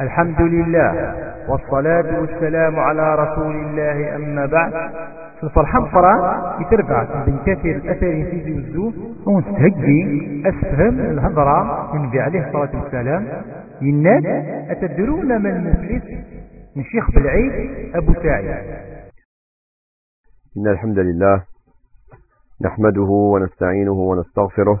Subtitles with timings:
[0.00, 1.14] الحمد لله
[1.48, 4.72] والصلاة والسلام على رسول الله أما بعد.
[5.42, 6.14] الفرحة مفرة
[6.60, 8.92] يترفع من كثير الأثر في زوزو
[9.26, 13.26] ونستهجي أسفهم الهضرة من عليه الصلاة والسلام.
[13.82, 14.26] يناد
[14.70, 16.04] أتدرون من المفلس؟
[16.76, 17.52] من شيخ بالعيد
[17.94, 18.48] أبو سعيد.
[20.56, 21.42] إن الحمد لله
[22.64, 24.80] نحمده ونستعينه ونستغفره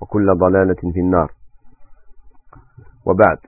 [0.00, 1.32] وكل ضلالة في النار.
[3.06, 3.38] وبعد.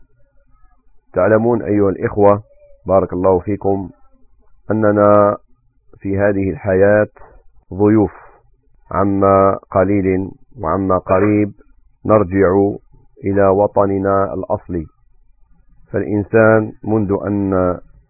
[1.12, 2.42] تعلمون أيها الإخوة
[2.86, 3.90] بارك الله فيكم
[4.70, 5.36] أننا
[5.98, 7.08] في هذه الحياة
[7.74, 8.12] ضيوف.
[8.90, 10.30] عما قليل
[10.62, 11.52] وعما قريب
[12.06, 12.76] نرجع
[13.24, 14.84] إلى وطننا الأصلي.
[15.92, 17.52] فالإنسان منذ أن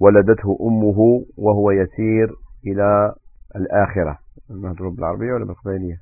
[0.01, 2.31] ولدته أمه وهو يسير
[2.67, 3.15] إلى
[3.57, 4.19] الآخرة.
[4.51, 5.97] المهدرب بالعربية ولا بالقبيلية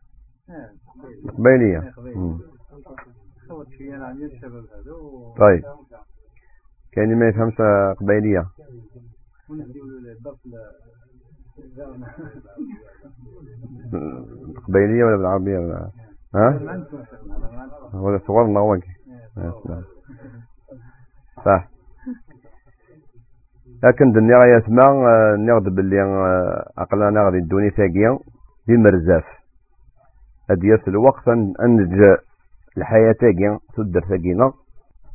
[1.39, 1.93] قبيلية
[5.39, 5.63] طيب.
[6.93, 7.57] كان ما يفهمش
[8.01, 8.45] قبيلية.
[14.69, 15.91] قبيلية ولا بالعربية؟ ولا
[16.35, 16.87] ها
[17.95, 18.83] هو صور الله وجه
[21.45, 21.69] صح.
[23.85, 24.87] لكن دنيا يسمع
[25.39, 26.03] نغد باللي
[26.79, 28.19] أقلنا غادي الدوني ثاقية
[30.65, 32.03] ياس الوقت أنج
[32.79, 34.53] الحياة تاقي تدر تاقينا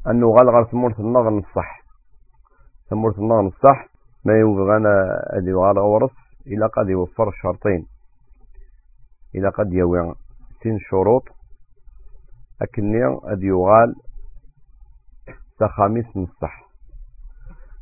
[0.08, 1.82] أنه غال غال ثمورة النغ نصح.
[2.90, 3.88] ثمورة النغ نصح.
[4.26, 6.12] ما يبغى أنا أدي غال غورس
[6.48, 7.86] إلا قد يوفر شرطين
[9.36, 10.16] إلا قد يوي
[10.64, 11.24] سين شروط.
[12.62, 13.96] أكني أدي يغال
[15.60, 16.66] تخاميس نصح.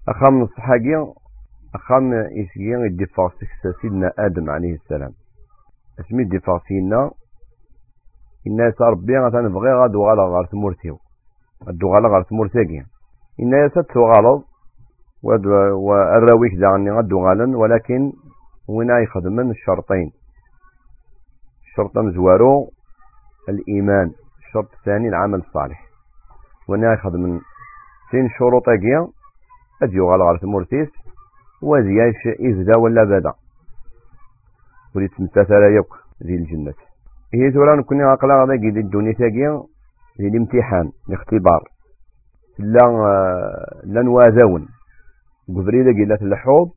[0.09, 1.13] أخام نصحاقي
[1.75, 3.29] أخام إسيان الدفاع
[3.81, 5.11] سيدنا آدم عليه السلام.
[8.47, 10.97] الناس ربي غتنبغي غادو غالا غار تمورتيو
[11.65, 12.83] غادو غالا غار تمورتاكي
[13.39, 14.43] الناس تغالط
[15.23, 18.11] والراويك داغني غادو غالا ولكن
[18.67, 20.11] وين يخدمن الشرطين.
[21.63, 22.69] الشرط مزوارو.
[23.49, 24.11] الإيمان.
[24.39, 25.85] الشرط الثاني العمل الصالح.
[26.69, 27.39] وين يخدمن
[28.09, 29.07] فين شروط اكيا
[29.83, 30.89] ادي غالا غار تمورتيس
[31.61, 33.33] وزياش إزدا ولا بدا.
[34.95, 36.73] وليت متثلا يوك ذي الجنة.
[37.33, 39.63] هي تورا نكوني عقلا غدا قيد الدنيا تاقيا
[40.17, 41.61] في الامتحان الاختبار
[42.59, 42.85] لا
[43.83, 44.67] لا نوازاون
[45.55, 46.69] قبريدا قيلات الحوض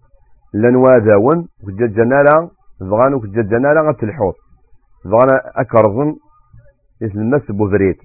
[0.55, 2.50] لا نوازاون وجد جنالا
[2.81, 4.34] بغان وجد جنالا غت الحوض.
[5.05, 6.16] بغان أكرزن
[7.03, 7.97] اسم المس بوفريد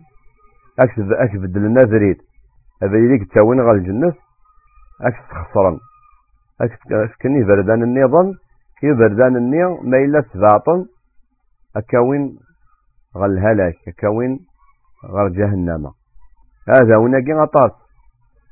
[0.79, 2.17] اكسب اكسب لنا فريد
[2.84, 4.13] ابيليك تاوين غال الجنة
[5.01, 5.78] إكس خسرا
[6.61, 8.34] إكس كني بردان النظام
[8.79, 10.85] كي بردان النية ما إلا سباطن.
[11.75, 12.37] أكاوين
[13.17, 14.39] غل هلاك أكاوين
[15.05, 15.91] غر جهنم.
[16.67, 17.71] هذا ونقي غطاس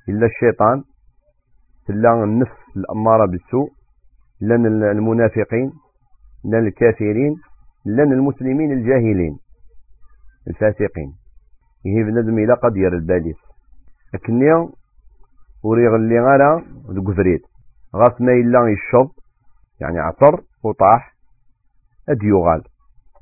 [0.10, 0.84] إلا الشيطان
[1.90, 3.70] إلا النفس الأمارة بالسوء
[4.42, 5.72] لن المنافقين
[6.46, 7.36] لن الكافرين
[7.86, 9.40] لن المسلمين الجاهلين
[10.48, 11.14] الفاسقين.
[11.86, 13.38] يهي بندم إلى قد ير الباليس.
[14.14, 14.52] لكني
[15.64, 16.66] وريغ اللي غالا
[17.16, 17.40] فريد
[17.96, 19.16] غاس ما إلا يشط
[19.82, 21.16] يعني عطر وطاح
[22.10, 22.24] أد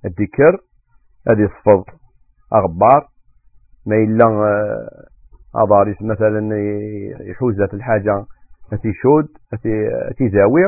[0.05, 0.61] الذكر
[1.31, 1.85] هذه الصفض
[2.53, 3.07] أغبار
[3.85, 4.25] ما إلا
[5.55, 6.55] أضاريس مثلا
[7.29, 8.25] يحوز ذات الحاجة
[8.73, 10.67] أتي شود أتي, زاوية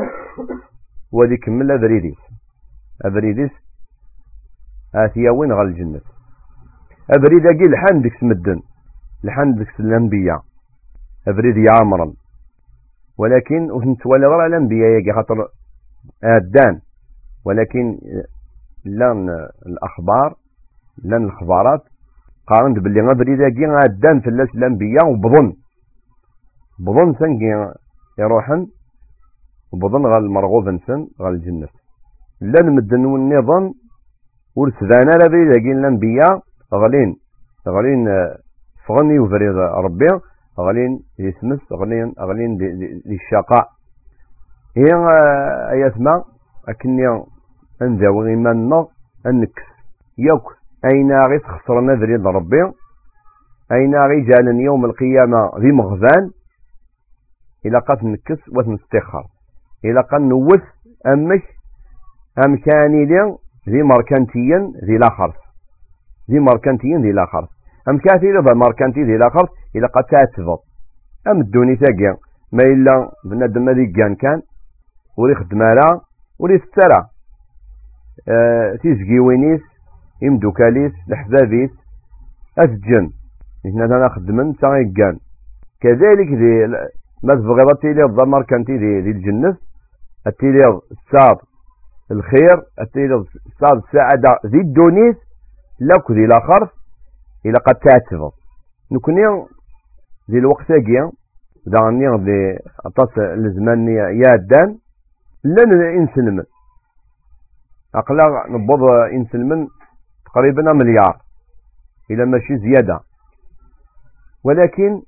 [1.12, 2.18] ودي كمل أبريديس.
[3.06, 3.52] أبريديس
[4.96, 6.02] آتي وين غال الجنة؟
[7.18, 8.62] أبريد أقي لحان ديك سمدن
[9.24, 10.42] لحان ديك الأنبياء.
[11.28, 12.14] أبريد يعمرا
[13.18, 15.36] ولكن وانت ولا غير الأنبياء يجي خاطر
[16.24, 16.82] آدان.
[17.46, 17.98] ولكن
[18.86, 19.30] لأن
[19.66, 20.36] الأخبار
[21.04, 21.82] لأن الأخبارات
[22.48, 25.54] قارنت باللي غادري ذاكي غادان في الناس الأنبياء وبظن.
[26.80, 27.74] بظن سنكي
[28.20, 28.68] يروحن
[29.74, 31.68] وبظن غال المرغوب نسن غال الجنة.
[32.42, 33.74] لأن مدن والنظام
[34.56, 36.44] ورسدانا لا بريد ذاكي الأنبياء
[36.74, 37.16] غالين.
[37.68, 38.08] غالين
[38.88, 40.08] فغني وفريد ربي
[40.60, 42.58] غالين يسمس غالين غالين
[43.06, 43.66] للشقاء
[44.78, 44.90] هي
[45.72, 46.24] اياسما
[46.70, 47.04] أكني
[47.82, 48.88] أنزاوي إيماننا
[49.26, 49.64] أنكس
[50.18, 50.56] يوك
[50.94, 52.62] أين غي تخسرنا ذريد ربي؟
[53.72, 56.32] أين غي جعلن يوم القيامة ذي مغفان
[57.66, 59.24] إلا قد نكس وتنستخر
[59.86, 60.64] إلا قد نوث
[61.14, 61.42] أمش
[62.46, 63.38] أمكاني لي
[63.70, 65.34] ذي مركنتيا ذي الآخر
[66.32, 67.48] ذي مركنتيا ذي الآخر
[67.90, 70.60] أمكانتي ذي مركنتي ذي الآخر إلا قد تعتفض
[71.28, 72.18] أم الدوني تاقيا
[72.54, 74.42] ما إلا بنادم ذي كان كان.
[75.18, 75.50] سترى
[76.42, 77.09] أه تيزقي
[79.20, 79.62] وينيس
[80.24, 81.70] إمدوكاليس لحبابيس
[82.58, 83.10] أسجن.
[83.68, 85.20] إحنا أنا خدمن كان
[85.82, 86.68] كذلك ذي
[87.24, 89.58] ما تبغيض تيليض ضمر كانتي ذي ذي الجنة
[90.28, 91.38] التيليض الساد
[92.12, 95.16] الخير التيليض الساد السعادة ذي الدونيس
[95.82, 96.70] لك ذي الآخر
[97.46, 98.32] إلى قد تعتبر.
[98.92, 99.22] نكوني
[100.32, 101.12] ذي الوقت أجي
[101.68, 103.88] دعني ذي أطاس الزمان
[104.26, 104.78] يادان
[105.44, 106.44] لن إنسلم
[107.96, 108.84] أقلا نبض
[109.14, 109.68] إنسلم
[110.26, 111.18] تقريبا مليار.
[112.12, 113.00] إلى ماشي زيادة.
[114.44, 115.02] ولكن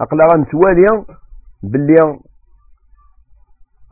[0.00, 1.04] أقلا نتوالي
[1.62, 2.18] باللي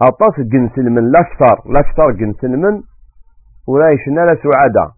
[0.03, 2.83] أطاس جنسلمن لا شطار لا شطار جنسلمن
[3.67, 4.93] ولا يشنا لا سعادة.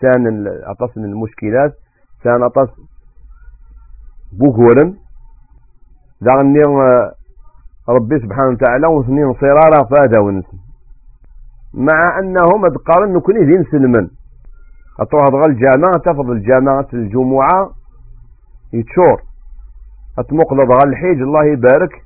[0.00, 1.72] سان أطاس من المشكلات.
[2.24, 2.68] سان أطاس
[4.32, 4.96] بوكورن
[6.20, 6.58] دعني
[7.88, 10.58] ربي سبحانه وتعالى وثنين صرارة فادا ونسن
[11.74, 14.10] مع أنهم أدقارن نكون ذين سلمن
[15.00, 17.70] أطروح أضغى الجامعة تفضل الجامعة الجمعة.
[18.72, 19.22] يتشور.
[20.18, 22.04] أتمقلض أضغى الحيج الله يبارك.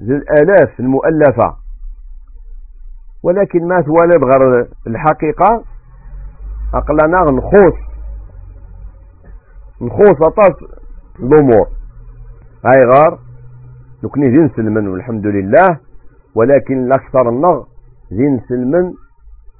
[0.00, 1.56] ذي الآلاف المؤلفة.
[3.22, 5.64] ولكن ما توالد غير الحقيقة؟
[6.74, 7.74] أقلنا نخوص.
[9.82, 10.56] نخوص أطاس
[11.20, 11.68] الأمور.
[12.64, 13.18] هاي غار.
[14.04, 15.78] نكني ذي نسلمن والحمد لله.
[16.34, 17.64] ولكن الأكثر النغ.
[18.12, 18.94] ذي نسلمن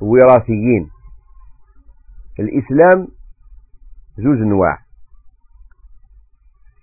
[0.00, 0.90] وراثيين.
[2.40, 3.08] الإسلام
[4.18, 4.78] زوج نواع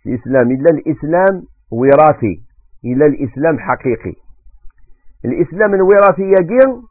[0.05, 2.41] الإسلام إلا الإسلام وراثي
[2.85, 4.13] إلا الإسلام حقيقي.
[5.25, 6.81] الإسلام الوراثي يجي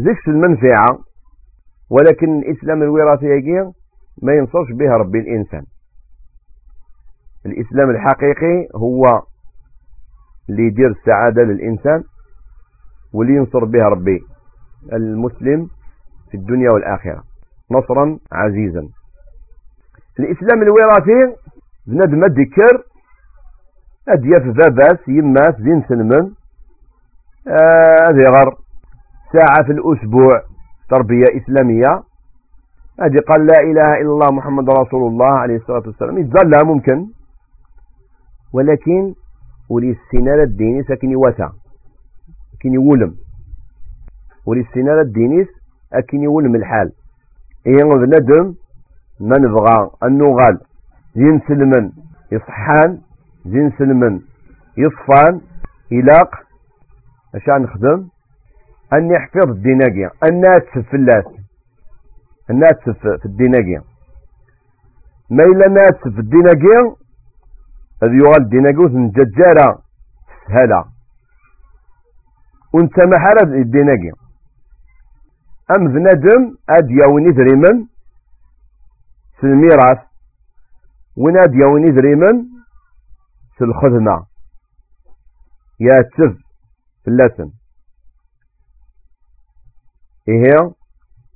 [0.00, 0.98] ذكس المنفعة
[1.90, 3.72] ولكن الإسلام الوراثي يجي
[4.22, 5.64] ما ينصرش بها ربي الإنسان.
[7.46, 9.04] الإسلام الحقيقي هو
[10.50, 12.04] اللي يدير السعادة للإنسان
[13.12, 14.20] واللي ينصر بها ربي.
[14.92, 15.68] المسلم
[16.30, 17.22] في الدنيا والآخرة.
[17.70, 18.88] نصرا عزيزا.
[20.20, 21.36] الإسلام الوراثي
[21.86, 22.84] بنادم الذكر
[24.08, 26.30] أدياف باباس يماس دين سلمن
[28.08, 28.56] هذه آه غر
[29.32, 30.42] ساعة في الأسبوع
[30.90, 32.02] تربية إسلامية.
[33.00, 36.18] هذه قال لا إله إلا الله محمد رسول الله عليه الصلاة والسلام.
[36.18, 37.06] يتظل ممكن.
[38.52, 39.14] ولكن
[39.68, 41.50] ولي السنالة الديني ساكن يواسع.
[42.60, 43.14] كين يولم.
[44.46, 45.48] ولي السنالة الدينيس
[45.92, 46.92] أكين يولم الحال.
[47.66, 48.54] إيه بندم
[49.20, 49.90] ما نبغى.
[50.02, 50.60] النغال
[51.14, 51.92] زين سلمن.
[52.32, 53.00] يصحان
[53.46, 54.20] زين سلمن.
[54.78, 55.40] يصفان
[55.90, 56.30] يلاق
[57.34, 58.08] عشان نخدم؟
[58.92, 60.96] أني أحفظ الديناقية أنها تسف في
[62.50, 63.82] أنها تسف في الديناقية
[65.30, 66.96] ما إلا أنها تسف في الديناقية
[68.02, 69.82] هذا يغال الديناقية نججارة
[70.48, 70.84] سهلة.
[72.74, 74.12] وانت ما حرد الديناقية
[75.78, 77.86] أم بنادم أد يوني دريمن
[79.40, 79.98] في الميراث
[81.16, 82.44] وناد يوني دريمن
[83.58, 84.26] في الخدمة
[85.80, 86.36] يا تف
[87.04, 87.50] في اللسن
[90.28, 90.72] إيه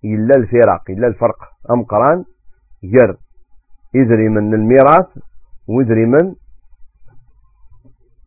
[0.04, 1.36] إلا الفرق إلا الفرق.
[1.70, 2.24] أم قران؟
[2.84, 3.16] جر.
[3.94, 5.18] يدري من الميراث
[5.68, 6.34] ويدري من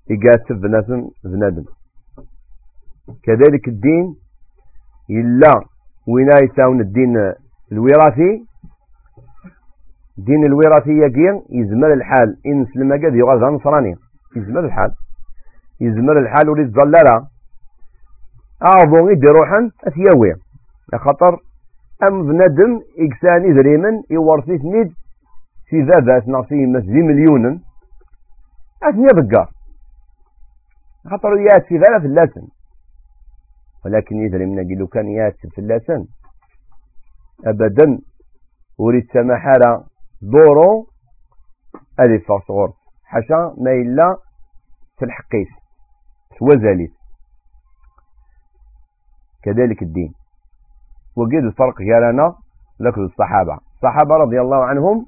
[0.10, 1.66] يقاتف بنادم بنادم.
[3.24, 4.16] كذلك الدين
[5.10, 5.54] إلا
[6.08, 7.34] وينا يساون الدين
[7.72, 8.46] الوراثي.
[10.18, 12.38] دين الوراثية كي يزمر الحال.
[12.46, 13.96] إن سلم قد يغاز نصراني.
[14.36, 14.92] يزمر الحال.
[15.82, 17.28] يزمر الحال ولي تظللا
[18.72, 20.34] أعظم يدي روحا أثياوي
[20.96, 21.40] خطر
[22.10, 24.92] أم بندم إكساني ذريمن يورثي ثنيد
[25.70, 27.62] في ذابات نعطيه مسجي مليون.
[28.84, 29.50] أثنيا بقار
[31.12, 32.48] خطر يأت في في اللسن
[33.86, 36.06] ولكن يدري من قلو كان يات في اللسن
[37.46, 38.00] أبدا
[38.78, 39.86] وريد سماحة
[40.22, 40.88] دورو
[42.00, 42.74] ألف صغر.
[43.04, 44.18] حاشا ما إلا
[44.98, 45.48] في الحقيس
[46.40, 46.92] توزاليت
[49.44, 50.14] كذلك الدين.
[51.16, 52.36] وقيد الفرق لنا
[52.80, 53.60] لك الصحابة.
[53.76, 55.06] الصحابة رضي الله عنهم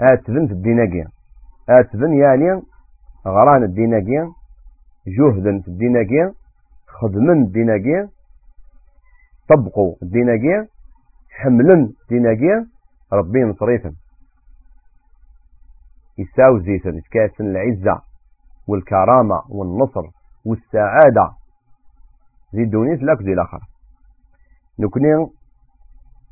[0.00, 1.06] آتفن في الديناقية.
[1.68, 2.62] آتفن يعني
[3.26, 4.32] غران الديناقية
[5.06, 6.45] جهدا في الديناقية.
[7.00, 8.08] خدمن الديناقية
[9.48, 10.68] طبقوا الديناقية
[11.30, 12.66] حملن الديناقية
[13.12, 13.92] ربي مصريفا
[16.18, 18.00] يساو زيتا يتكاسن العزة
[18.68, 20.02] والكرامة والنصر
[20.44, 21.30] والسعادة.
[22.52, 23.60] زي الدونيس لاك زي الآخر.
[24.78, 25.14] نكوني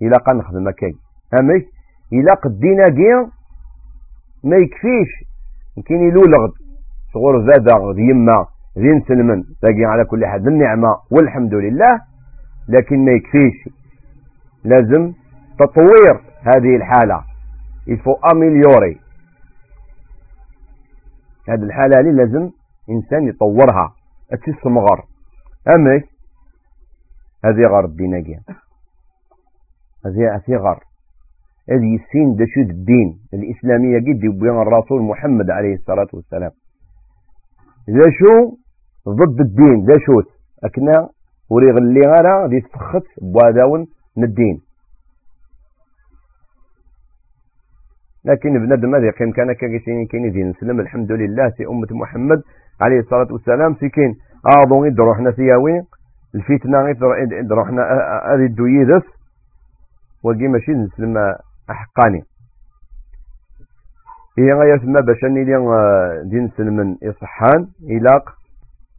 [0.02, 0.92] إلا قد نخدم هكاي
[1.40, 1.66] أمك
[2.12, 3.30] إلا قدينا كي
[4.44, 5.10] ما يكفيش.
[5.76, 6.52] يمكن يلولغ
[7.14, 8.46] صغور زادا يما.
[8.78, 11.92] ذي نسلمن باقي على كل حد النعمة والحمد لله
[12.68, 13.74] لكن ما يكفيش.
[14.64, 15.12] لازم
[15.58, 17.24] تطوير هذه الحالة.
[17.88, 18.96] Faut améliorer.
[21.48, 22.50] هذه الحالة اللي لازم
[22.90, 23.94] إنسان يطورها.
[24.32, 25.04] التسمغر
[25.74, 26.04] أمك
[27.44, 28.40] هذه غار الدين هذه
[30.06, 30.84] هذه غار
[31.70, 36.50] هذه السين دشود الدين الإسلامية قد يبين الرسول محمد عليه الصلاة والسلام.
[37.90, 38.56] ذا شو
[39.08, 40.28] ضد الدين ذا شوت.
[40.64, 41.08] أكنا
[41.50, 43.86] وريغ اللي غارة ذي تفخت بواداون
[44.18, 44.60] الدين.
[48.24, 50.48] لكن بنادم هذا يقيم كان كاين كاين دين.
[50.48, 52.42] نسلم الحمد لله في أمة محمد
[52.84, 53.74] عليه الصلاة والسلام.
[53.74, 54.16] سكين
[54.52, 55.80] أعظم إد روحنا ثياوي
[56.34, 56.90] الفتنة
[57.40, 57.82] إد روحنا
[58.34, 59.04] هذه الدويدس
[60.22, 61.16] وقي ماشي نسلم
[61.70, 62.22] أحقاني.
[64.38, 65.44] هي غاية ما باش أني
[66.30, 68.43] دين سلمن إصحان إلاق.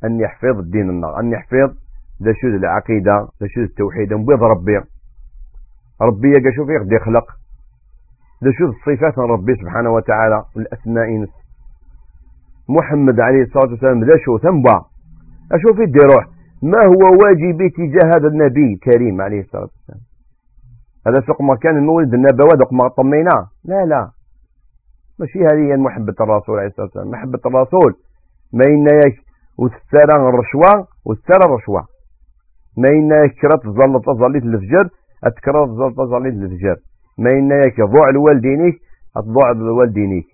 [0.05, 1.69] أن يحفظ الدين النار أن يحفظ
[2.23, 4.77] ذا شوز العقيدة ذا شوز التوحيد نبيض ربي.
[6.01, 7.25] ربي يقى شوف يقدر يخلق
[8.43, 11.27] ذا شوز الصفات ربي سبحانه وتعالى والأسماء
[12.69, 14.81] محمد عليه الصلاة والسلام ذا شو ثنبع
[15.51, 16.25] أشوف يدي روح.
[16.63, 20.01] ما هو واجبي تجاه هذا النبي الكريم عليه الصلاة والسلام؟
[21.07, 23.47] هذا سوق ما كان المولد النبوة دوق ما طمينا.
[23.65, 24.09] لا لا.
[25.19, 27.11] ماشي هذه هي محبة الرسول عليه الصلاة والسلام.
[27.11, 27.95] محبة الرسول.
[28.53, 29.15] ما إنك
[29.57, 31.87] وتسارى الرشوة وتسارى الرشوة.
[32.77, 34.89] ما إنك كرات تظل تظليت الفجر
[35.23, 36.75] أتكرر تظل تظليت الفجر.
[37.17, 38.75] ما إنك ضوع الوالدينيك
[39.17, 40.25] أتضوع الوالدينيك.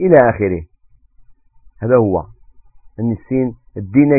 [0.00, 0.62] إلى آخره.
[1.82, 2.24] هذا هو.
[3.00, 4.10] أن السين الدين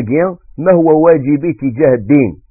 [0.58, 2.42] ما هو واجبي تجاه الدين؟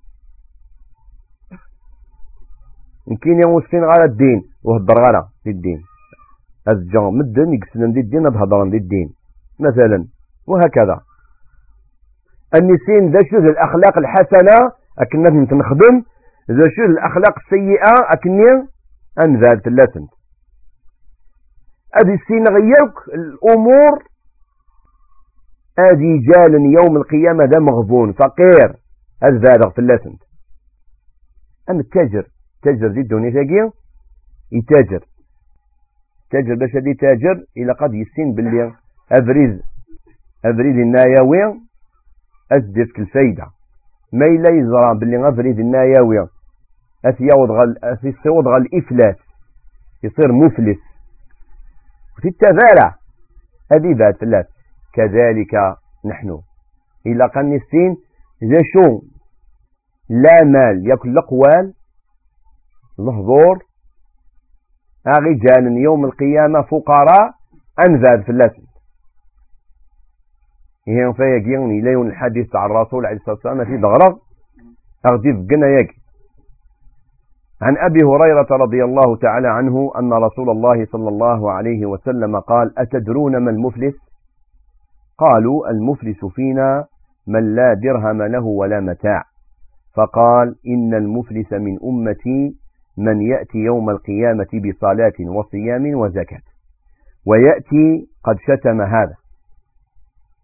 [3.07, 5.81] يمكن مسلم على الدين وهدر غلا في الدين
[6.73, 9.09] الجان مدن يقسلن دي الدين بهضران دي الدين
[9.59, 10.07] مثلا
[10.47, 11.01] وهكذا.
[12.55, 14.57] النسين ذا شو الأخلاق الحسنة
[14.99, 15.95] أكنا نخدم
[16.51, 18.67] ذا شو الأخلاق السيئة أكني
[19.25, 20.07] أنذال ثلاثة
[21.95, 24.03] هذه السين غيرك الأمور.
[25.79, 28.75] هذه جال يوم القيامة ذا مغبون فقير.
[29.23, 30.17] هذا ثلاثة
[31.69, 32.27] أما التاجر
[32.63, 32.87] تاجر.
[32.87, 33.71] دي الدنيا
[34.51, 35.05] يتاجر.
[36.31, 38.73] تاجر باش هادي تاجر إلا قد يسين باللي.
[39.11, 39.61] أفريز.
[40.45, 41.61] أفريز الناياوي
[42.57, 43.45] أزدف الفايدة
[44.13, 46.27] ما إلا يزرع باللي أفريز الناياوي.
[47.05, 49.15] أثيوض غال أثيوض غال الإفلاس.
[50.03, 50.79] يصير مفلس.
[52.21, 52.95] في التفارع
[53.71, 54.45] هذه بعد ثلاث.
[54.93, 55.55] كذلك
[56.05, 56.39] نحن.
[57.07, 57.97] إلا قد السين
[58.43, 59.01] إذا شو؟
[60.09, 60.87] لا مال.
[60.89, 61.73] يأكل الأقوال.
[62.99, 63.63] الهضور.
[65.07, 67.31] رجال يوم القيامة فقراء.
[67.89, 68.70] أنذاد في اللسن
[70.87, 74.17] هي فيا جيني ليون الحديث عن الرسول عليه الصلاة والسلام في ضغرغ
[75.11, 76.01] أغدي بقنا يجي
[77.61, 82.79] عن أبي هريرة رضي الله تعالى عنه أن رسول الله صلى الله عليه وسلم قال
[82.79, 83.95] أتدرون ما المفلس؟
[85.17, 86.85] قالوا المفلس فينا
[87.27, 89.23] من لا درهم له ولا متاع.
[89.95, 92.55] فقال إن المفلس من أمتي
[92.97, 96.41] من يأتي يوم القيامة بصلاة وصيام وزكاة.
[97.27, 99.15] ويأتي قد شتم هذا.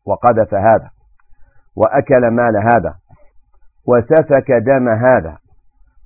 [0.08, 0.90] وقذف هذا
[1.76, 2.96] وأكل مال هذا
[3.88, 5.38] وسفك دم هذا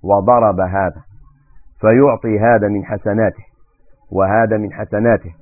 [0.03, 1.01] وضرب هذا
[1.79, 3.43] فيعطي هذا من حسناته
[4.11, 5.33] وهذا من حسناته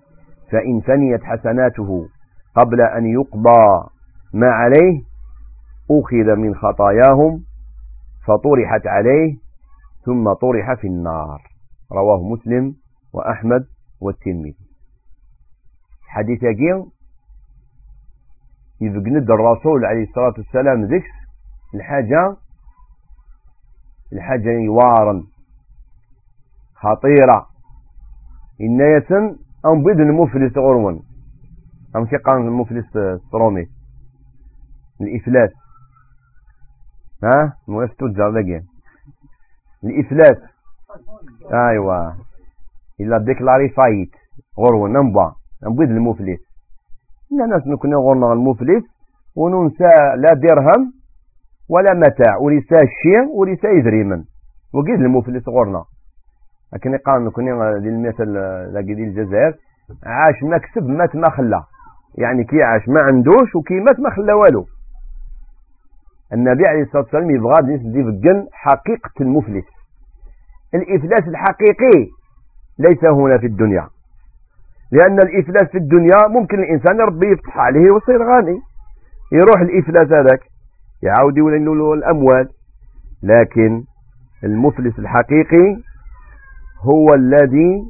[0.51, 2.07] فإن فنيت حسناته
[2.55, 3.89] قبل أن يقضى
[4.33, 5.01] ما عليه
[5.91, 7.43] أخذ من خطاياهم
[8.27, 9.35] فطرحت عليه
[10.05, 11.41] ثم طرح في النار.
[11.91, 12.75] رواه مسلم
[13.13, 13.65] وأحمد
[14.01, 14.69] والترمذي.
[16.07, 16.85] حديث يقين
[18.81, 21.11] يذقند الرسول عليه الصلاة والسلام ذكس
[21.75, 22.35] الحاجة
[24.13, 25.23] الحاجة يوارا
[26.75, 27.47] خطيرة
[28.61, 31.01] إن يسن أم بيد المفلس غرون
[31.95, 32.85] أم قان المفلس
[33.27, 33.67] سترومي
[35.01, 35.49] الإفلاس
[37.23, 38.67] ها؟ مويستو الجردقين
[39.83, 40.37] الإفلاس
[41.53, 42.15] أيوة.
[42.99, 44.11] إلا ديكلاري فايت
[44.59, 46.39] غرو نمبا نبيد المفلس.
[47.31, 48.83] إن ناس نكون غرنا المفلس
[49.35, 50.93] وننسى لا درهم
[51.69, 52.67] ولا متاع وليس
[53.03, 54.23] شيء وليس يدريمن
[54.73, 55.83] وقيد المفلس غرنا
[56.73, 57.45] لكن قال نكون
[57.81, 58.33] دي المثل
[58.73, 59.53] لاقي الجزائر
[60.03, 61.63] عاش مكسب مات ما خلى.
[62.17, 64.65] يعني كي عاش ما عندوش وكي مات ما خلى والو.
[66.33, 69.65] النبي عليه الصلاة والسلام يبغى يفقن حقيقة المفلس.
[70.73, 72.09] الإفلاس الحقيقي
[72.79, 73.87] ليس هنا في الدنيا.
[74.91, 78.59] لأن الإفلاس في الدنيا ممكن الإنسان ربي يفتح عليه ويصير غني.
[79.31, 80.39] يروح الإفلاس هذاك
[81.03, 82.49] يعاود يولي له الأموال.
[83.23, 83.83] لكن
[84.43, 85.77] المفلس الحقيقي
[86.81, 87.83] هو الذي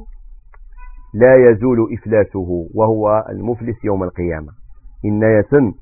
[1.14, 4.52] لا يزول إفلاسه وهو المفلس يوم القيامة.
[5.04, 5.72] إن يسن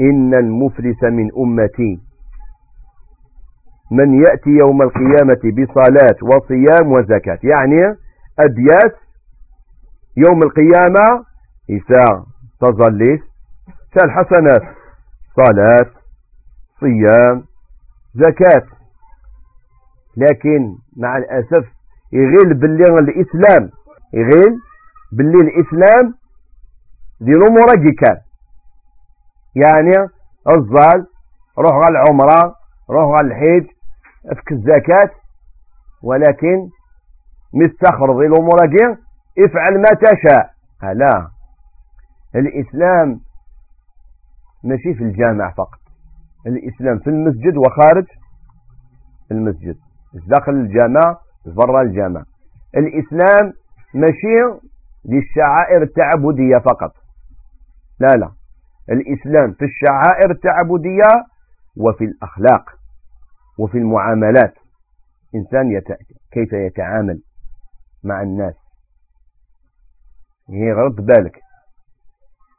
[0.00, 2.00] إن المفلس من أمتي.
[3.92, 7.76] من يأتي يوم القيامة بصلاة وصيام وزكاة يعني
[8.38, 9.03] أدياس
[10.16, 11.24] يوم القيامة
[11.70, 12.24] إساء
[12.60, 13.20] تظليس
[14.04, 14.62] الحسنات
[15.36, 15.90] صلاة
[16.80, 17.44] صيام
[18.14, 18.66] زكاة.
[20.16, 21.64] لكن مع الأسف
[22.12, 23.70] يغيل باللي الإسلام
[24.14, 24.58] يغيل
[25.12, 26.14] باللي الإسلام
[27.20, 27.66] دي الأمور
[28.04, 28.20] كان
[29.54, 30.08] يعني
[30.48, 31.06] الظال
[31.58, 32.54] روح على العمرة
[32.90, 33.66] روح على الحج
[34.32, 35.10] أفك الزكاة
[36.02, 36.68] ولكن
[37.54, 38.58] مستخرج الأمور
[39.38, 40.54] افعل ما تشاء.
[40.94, 41.28] لا.
[42.34, 43.20] الإسلام
[44.64, 45.78] ماشي في الجامع فقط.
[46.46, 48.06] الإسلام في المسجد وخارج
[49.30, 49.76] المسجد.
[50.26, 52.22] داخل الجامع برا الجامع.
[52.76, 53.52] الإسلام
[53.94, 54.60] ماشي
[55.04, 56.92] للشعائر التعبدية فقط.
[58.00, 58.30] لا لا.
[58.90, 61.24] الإسلام في الشعائر التعبدية
[61.76, 62.64] وفي الأخلاق
[63.58, 64.54] وفي المعاملات.
[65.34, 65.84] إنسان يت...
[66.32, 67.22] كيف يتعامل
[68.04, 68.63] مع الناس؟
[70.50, 71.38] هي غلط بالك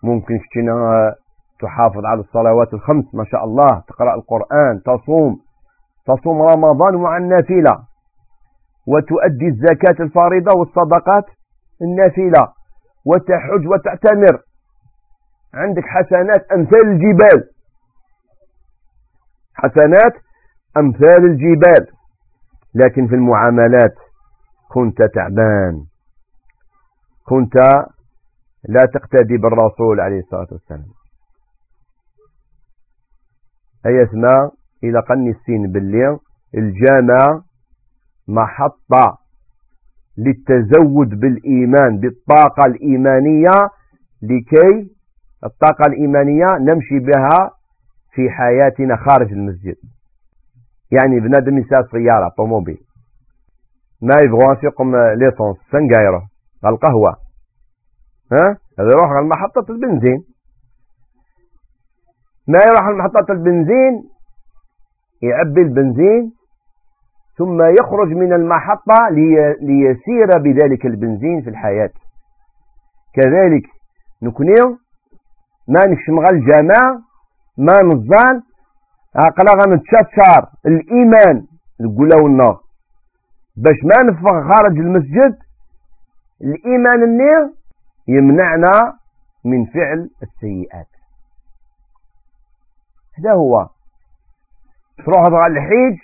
[0.03, 1.15] ممكن كنا
[1.61, 5.39] تحافظ على الصلوات الخمس ما شاء الله تقرأ القرآن تصوم.
[6.07, 7.83] تصوم رمضان مع النافلة.
[8.87, 11.25] وتؤدي الزكاة الفارضة والصدقات
[11.81, 12.53] النافلة.
[13.05, 14.41] وتحج وتعتمر.
[15.53, 17.49] عندك حسنات أمثال الجبال.
[19.53, 20.13] حسنات
[20.77, 21.87] أمثال الجبال.
[22.75, 23.95] لكن في المعاملات
[24.69, 25.85] كنت تعبان.
[27.27, 27.55] كنت
[28.69, 30.85] لا تقتدي بالرسول عليه الصلاة والسلام.
[33.85, 34.51] أي اسماء
[34.83, 36.17] إلى قني السين باللي
[36.57, 37.41] الجامع
[38.27, 39.17] محطة
[40.17, 43.55] للتزود بالإيمان بالطاقة الإيمانية
[44.21, 44.89] لكي
[45.43, 47.51] الطاقة الإيمانية نمشي بها
[48.13, 49.75] في حياتنا خارج المسجد.
[50.91, 52.77] يعني بنادم يساس سيارة طوموبيل.
[54.01, 56.27] ما يبغوا يقوم ليسونس سنقايره
[56.69, 57.15] القهوة.
[58.31, 60.23] ها؟ هذا يروح على محطة البنزين.
[62.47, 64.09] ما يروح على محطة البنزين؟
[65.21, 66.33] يعبي البنزين
[67.37, 69.09] ثم يخرج من المحطة
[69.61, 71.91] ليسير بذلك البنزين في الحياة.
[73.13, 73.63] كذلك
[74.23, 74.77] نكونيو
[75.67, 77.01] ما نشمغ الجماعة
[77.57, 78.41] ما نظان
[79.15, 81.45] عقلا غنتشاتشار الإيمان
[81.81, 82.59] نقول النار.
[83.57, 85.44] باش ما نفغ خارج المسجد
[86.41, 87.53] الإيمان النير
[88.07, 88.93] يمنعنا
[89.45, 90.87] من فعل السيئات.
[93.19, 93.69] هذا هو.
[94.97, 95.97] تروح على الحيج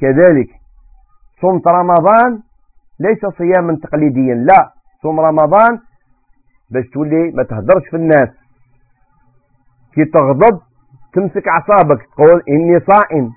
[0.00, 0.48] كذلك
[1.42, 2.42] صمت رمضان
[3.00, 5.78] ليس صياما تقليديا لا صوم رمضان
[6.70, 8.30] باش تولي ما تهدرش في الناس.
[9.94, 10.60] كي تغضب
[11.14, 13.30] تمسك أعصابك تقول إني صائم.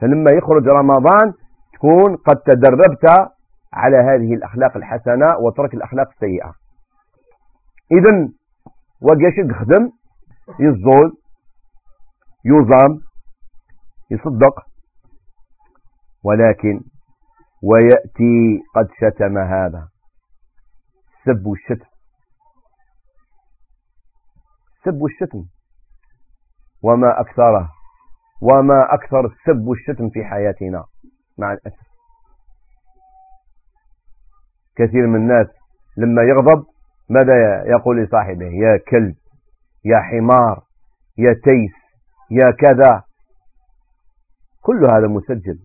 [0.00, 1.32] فلما يخرج رمضان
[1.72, 3.30] تكون قد تدربت
[3.72, 6.54] على هذه الأخلاق الحسنة وترك الأخلاق السيئة.
[7.92, 8.28] اذا
[9.00, 9.92] وقاش خدم
[10.60, 11.16] يزول
[12.44, 13.00] يوزام
[14.10, 14.66] يصدق
[16.24, 16.80] ولكن
[17.62, 19.88] ويأتي قد شتم هذا.
[21.24, 21.90] سب الشتم.
[24.84, 25.44] سب الشتم.
[26.82, 27.68] وما أكثره.
[28.42, 30.84] وما أكثر السب والشتم في حياتنا.
[31.38, 31.89] مع الأسف.
[34.76, 35.46] كثير من الناس
[35.96, 36.64] لما يغضب
[37.10, 39.14] ماذا يقول لصاحبه؟ يا كلب
[39.84, 40.62] يا حمار
[41.18, 41.72] يا تيس
[42.30, 43.02] يا كذا.
[44.62, 45.58] كل هذا مسجل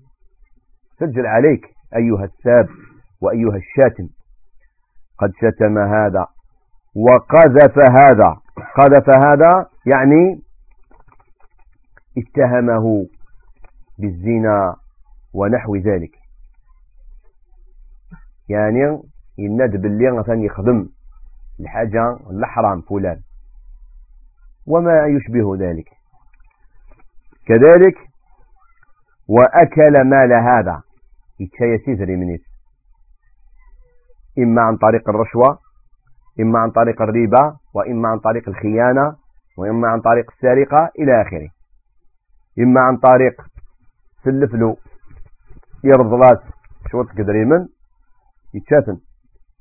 [0.99, 1.65] سجل عليك
[1.95, 2.67] أيها الساب
[3.21, 4.07] وأيها الشاتم.
[5.19, 6.27] قد شتم هذا
[6.95, 8.37] وقذف هذا.
[8.77, 10.41] قذف هذا يعني
[12.17, 13.05] اتهمه
[13.99, 14.75] بالزنا
[15.33, 16.24] ونحو ذلك.
[18.49, 19.01] يعني
[19.37, 20.89] يند باللي مثلا يخدم
[21.59, 23.19] الحاجة الحرام فلان.
[24.67, 25.89] وما يشبه ذلك.
[27.45, 27.97] كذلك
[29.27, 30.81] وأكل مال هذا.
[31.39, 32.41] يتشاي سيزري منيس
[34.39, 35.59] إما عن طريق الرشوة
[36.39, 39.15] إما عن طريق الربا وإما عن طريق الخيانة
[39.57, 41.49] وإما عن طريق السرقة إلى آخره.
[42.59, 43.41] إما عن طريق
[44.23, 44.77] سلف له
[45.83, 46.39] يرض راس
[46.91, 47.67] شوط قدريمن
[48.55, 48.97] يتشاتن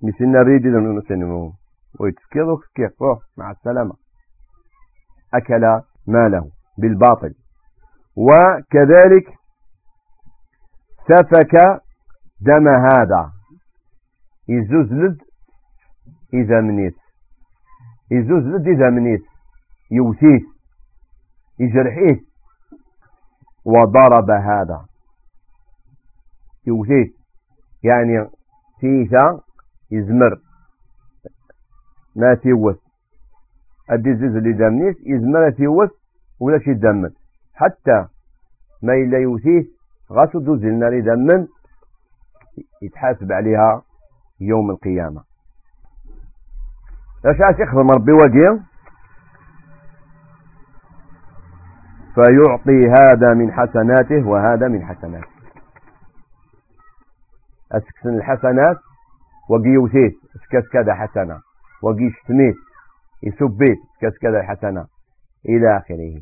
[0.03, 1.53] مسنا ريدي لنو نسنمو
[2.01, 2.91] ويتسكيض وكسكيض
[3.39, 3.95] مع السلامة
[5.35, 7.35] أكل ماله بالباطل
[8.17, 9.27] وكذلك
[11.09, 11.55] سفك
[12.41, 13.33] دم هذا
[14.49, 15.19] يزوزلد
[16.35, 16.95] إذا منيت
[18.11, 19.23] يزوزلد إذا منيت
[19.91, 20.41] يوتيه
[21.59, 22.21] يجرحيه
[23.65, 24.87] وضرب هذا
[26.67, 27.07] يوتيه
[27.83, 28.29] يعني
[28.85, 29.41] تيثا
[29.91, 30.39] يزمر
[32.17, 32.77] ما تيوث
[33.91, 35.91] أدي زوز اللي دامنيس يزمر تيوث
[36.41, 37.11] ولا شي دمن.
[37.55, 38.07] حتى
[38.83, 39.65] ما إلا يوثيه
[40.13, 41.47] غاسو دوز لنا دمن
[42.83, 43.83] يتحاسب عليها
[44.41, 45.23] يوم القيامة.
[47.27, 48.63] أش عاش يخدم ربي وجيه
[52.15, 55.34] فيعطي هذا من حسناته وهذا من حسناته.
[57.77, 58.77] أسكسن الحسنات
[59.51, 61.41] وقي وثيت اسكس كذا حسنة
[61.83, 62.55] وقي شتميت
[63.23, 64.87] يسبيت اسكس كذا حسنة
[65.49, 66.21] إلى آخره.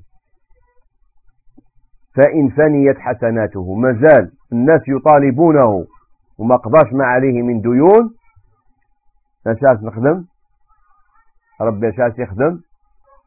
[2.17, 5.87] فإن فنيت حسناته مازال الناس يطالبونه
[6.39, 8.15] وما قضاش ما عليه من ديون.
[9.47, 10.25] نشاس نخدم.
[11.61, 12.61] ربي شاس يخدم.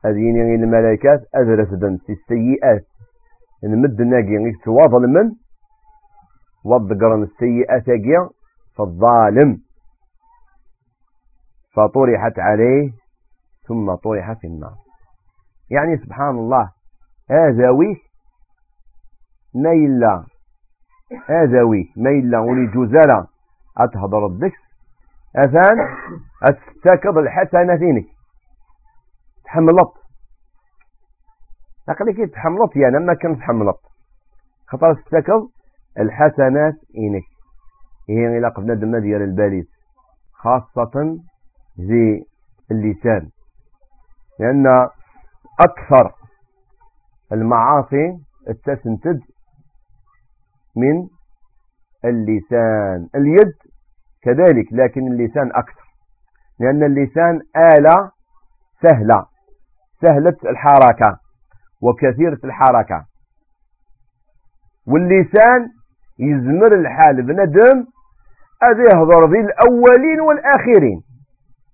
[0.06, 1.68] هذين الملائكات أدرس
[2.06, 2.86] في السيئات.
[3.64, 5.32] نمد ناقي تواضل من
[6.66, 8.30] وضقرن السيئات أجيا
[8.78, 9.62] فالظالم.
[11.74, 12.92] فطرحت عليه
[13.68, 14.76] ثم طرح في النار.
[15.70, 16.72] يعني سبحان الله
[17.30, 17.98] هذا ويش؟
[19.56, 20.26] نيلا
[21.30, 23.28] هذا وي ميلا ولي جوزالا
[23.78, 24.60] أتهضر الدكس؟
[25.36, 25.78] أثان
[26.44, 28.06] أتستاكض الحسنة فينك.
[29.46, 29.94] تحملط
[31.90, 33.82] أقلك تحملط يعني ما كان تحملط
[34.68, 35.50] خطر استكض
[36.00, 37.24] الحسنات إنك.
[38.10, 39.66] هي إلى قبل دم ديال الباليس
[40.34, 41.18] خاصة
[41.80, 42.26] ذي
[42.72, 43.30] اللسان.
[44.40, 44.68] لأن
[45.60, 46.12] أكثر
[47.32, 48.18] المعاصي
[48.50, 49.22] التسنتد
[50.76, 51.08] من
[52.06, 53.10] اللسان.
[53.16, 53.54] اليد
[54.22, 55.86] كذلك لكن اللسان أكثر.
[56.60, 58.12] لأن اللسان آلة
[58.84, 59.26] سهلة.
[60.02, 61.20] سهلة الحركة
[61.82, 63.06] وكثيرة الحركة.
[64.88, 65.75] واللسان
[66.20, 67.86] يزمر الحال بندم
[68.64, 71.02] هذا يهضر ذي الأولين والآخرين.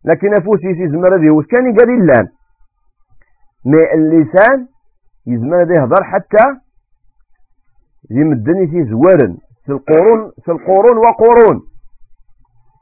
[0.05, 2.27] لكن أفوسي يزمر ذي وكان يقال اللام
[3.65, 4.67] ما اللسان
[5.27, 6.45] يزمر ذي يهضر حتى
[8.11, 11.61] يمدني في زوارن في القرون في القرون وقرون.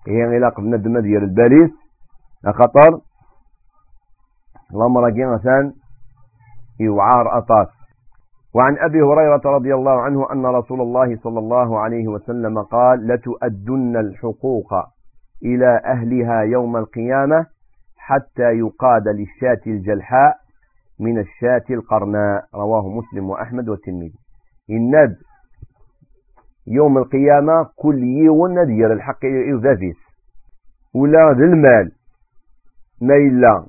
[0.07, 1.71] هي إلى قبل ندم ديال الباريس
[2.45, 3.01] خطر
[4.73, 5.73] اللهم راجي مثلا
[6.79, 7.78] يوعار أطاس.
[8.55, 13.97] وعن أبي هريرة رضي الله عنه أن رسول الله صلى الله عليه وسلم قال لتؤدن
[13.97, 14.73] الحقوق
[15.45, 17.45] إلى أهلها يوم القيامة
[17.97, 20.35] حتى يقاد للشاة الجلحاء
[20.99, 24.13] من الشاة القرناء رواه مسلم وأحمد والترمذي.
[24.69, 25.15] الند
[26.67, 29.97] يوم القيامة كل يوم ندير الحق يذافيس
[30.95, 31.91] ولا ذي المال.
[33.01, 33.65] ما إلا.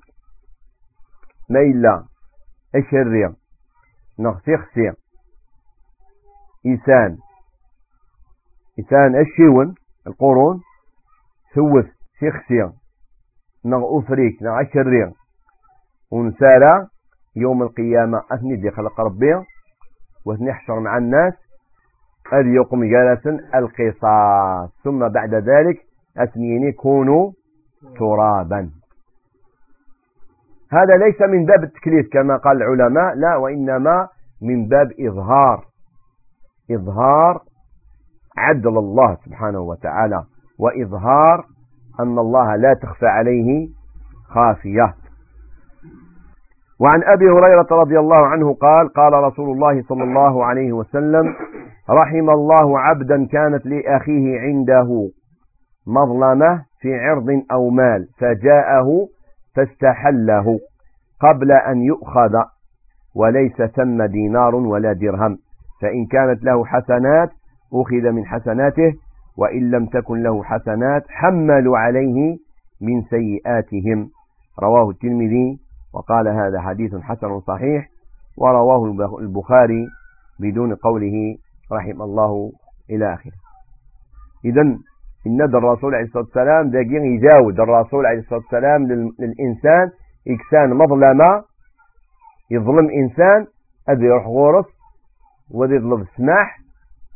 [1.50, 2.04] ما إلا.
[2.74, 3.39] أشري
[4.20, 4.92] نغسي خسي
[6.66, 7.16] إنسان
[8.78, 9.74] إنسان أشيون
[10.06, 10.60] القرون.
[11.54, 11.86] ثوث
[12.20, 12.72] سيخسي
[13.64, 15.12] نغ أفريك نغ أشري
[16.12, 16.88] ونسارا
[17.36, 19.34] يوم القيامة أثني دي خلق ربي.
[20.26, 21.34] ونحشر مع الناس.
[22.32, 24.82] أذ يقوم جالسا القصاص.
[24.84, 25.78] ثم بعد ذلك
[26.18, 27.32] أثنين كونوا
[27.98, 28.70] ترابا.
[30.72, 34.08] هذا ليس من باب التكليف كما قال العلماء لا وإنما
[34.42, 35.64] من باب إظهار.
[36.70, 37.40] إظهار
[38.38, 40.22] عدل الله سبحانه وتعالى
[40.58, 41.44] وإظهار
[42.00, 43.68] أن الله لا تخفى عليه
[44.28, 44.94] خافية.
[46.80, 51.34] وعن أبي هريرة رضي الله عنه قال قال رسول الله صلى الله عليه وسلم
[51.90, 55.10] رحم الله عبدا كانت لأخيه عنده
[55.86, 59.08] مظلمة في عرض أو مال فجاءه
[59.56, 60.60] فاستحله
[61.20, 62.34] قبل أن يؤخذ
[63.14, 65.38] وليس ثم دينار ولا درهم
[65.82, 67.30] فإن كانت له حسنات
[67.72, 68.92] أخذ من حسناته
[69.36, 72.36] وإن لم تكن له حسنات حملوا عليه
[72.80, 74.10] من سيئاتهم.
[74.62, 75.58] رواه الترمذي
[75.94, 77.88] وقال هذا حديث حسن صحيح
[78.38, 78.84] ورواه
[79.20, 79.86] البخاري
[80.40, 81.36] بدون قوله
[81.72, 82.52] رحم الله
[82.90, 83.32] إلى آخره.
[84.44, 84.78] إذا
[85.26, 88.86] إن الرسول عليه الصلاة والسلام داقين يجاود الرسول عليه الصلاة والسلام
[89.18, 89.90] للإنسان
[90.28, 91.44] إكسان مظلمة
[92.50, 93.46] يظلم إنسان
[93.88, 94.66] أدي يروح غورس
[95.50, 96.58] وذي يظلم السماح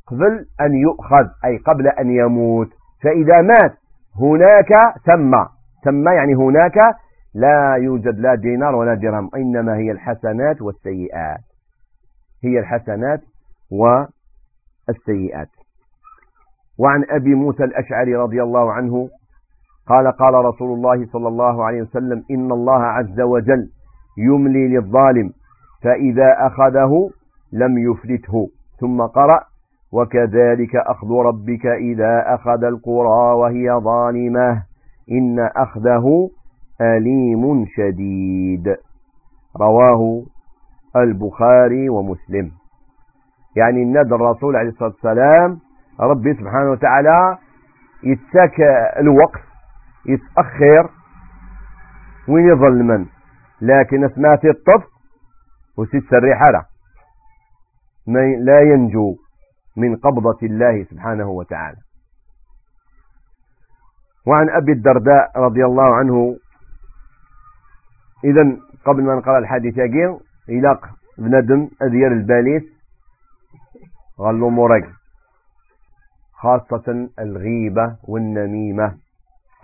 [0.06, 2.68] قبل أن يؤخذ أي قبل أن يموت.
[3.02, 3.74] فإذا مات
[4.20, 4.68] هناك
[5.06, 5.32] ثم
[5.84, 6.76] ثم يعني هناك
[7.34, 11.40] لا يوجد لا دينار ولا درهم إنما هي الحسنات والسيئات.
[12.44, 13.20] هي الحسنات
[13.70, 15.48] والسيئات.
[16.78, 19.08] وعن أبي موسى الأشعري رضي الله عنه
[19.88, 23.68] قال قال رسول الله صلى الله عليه وسلم إن الله عز وجل
[24.18, 25.32] يملي للظالم
[25.82, 27.10] فإذا أخذه
[27.52, 28.48] لم يفلته
[28.80, 29.40] ثم قرأ
[29.92, 34.62] وكذلك أخذ ربك إذا أخذ القرى وهي ظالمة
[35.12, 36.30] إن أخذه
[36.80, 38.76] أليم شديد
[39.60, 40.22] رواه
[40.96, 42.50] البخاري ومسلم
[43.56, 45.58] يعني الند الرسول عليه الصلاة والسلام
[46.00, 47.38] ربي سبحانه وتعالى
[48.02, 48.60] يتساك
[48.98, 49.40] الوقت
[50.06, 50.90] يتأخر
[52.28, 53.06] وين يظل من.
[53.60, 54.84] لكن اسمات الطف
[55.78, 56.64] وستسري حالة
[58.44, 59.16] لا ينجو
[59.76, 61.76] من قبضة الله سبحانه وتعالى.
[64.26, 66.36] وعن أبي الدرداء رضي الله عنه
[68.24, 72.62] إذا قبل ما نقرأ الحديث يقين إلاق بندم أذير الباليس
[74.20, 74.86] غلو مرق
[76.44, 78.94] خاصة الغيبة والنميمة.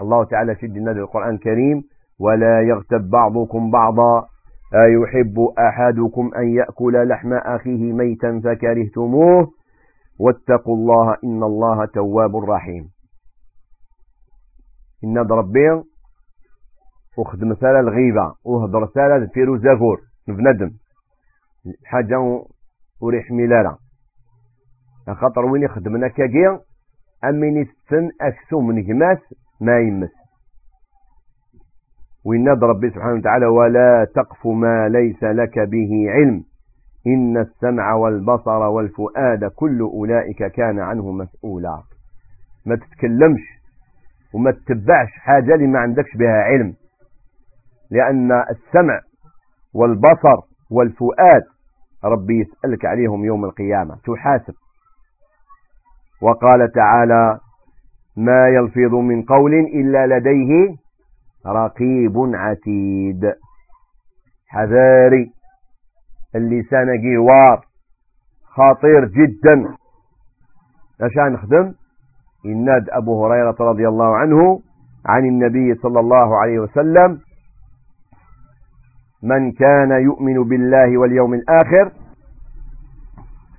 [0.01, 1.83] الله تعالى شد النبي القرآن الكريم
[2.21, 4.27] ولا يغتب بعضكم بعضا
[4.75, 9.49] أيحب أحدكم أن يأكل لحم أخيه ميتا فكرهتموه؟
[10.21, 12.89] واتقوا الله إن الله تواب رحيم.
[15.05, 15.83] إن ربي
[17.19, 20.71] وخد مثال الغيبة وهضر رسالة فيرو زافور بندم
[21.85, 22.45] حاجة
[23.01, 23.77] وريح ملالة
[25.11, 26.70] خاطر وين يخدمنا كاكي
[27.25, 29.19] أمين السن أكسو من جماس
[29.61, 30.11] ما يمس.
[32.25, 36.45] وإن ربي سبحانه وتعالى ولا تقف ما ليس لك به علم.
[37.07, 41.83] إن السمع والبصر والفؤاد كل أولئك كان عنه مسؤولا.
[42.67, 43.41] ما تتكلمش
[44.35, 46.75] وما تتبعش حاجة اللي ما عندكش بها علم.
[47.91, 49.01] لأن السمع
[49.75, 51.43] والبصر والفؤاد
[52.05, 53.97] ربي يسألك عليهم يوم القيامة.
[54.05, 54.55] تحاسب.
[56.23, 57.39] وقال تعالى
[58.17, 60.77] ما يلفظ من قول إلا لديه
[61.47, 63.35] رقيب عتيد.
[64.49, 65.33] حذاري.
[66.35, 67.65] اللسان جوار.
[68.45, 69.75] خطير جدا.
[71.01, 71.73] عشان نخدم.
[72.45, 74.61] يناد أبو هريرة رضي الله عنه
[75.07, 77.21] عن النبي صلى الله عليه وسلم.
[79.23, 81.93] من كان يؤمن بالله واليوم الآخر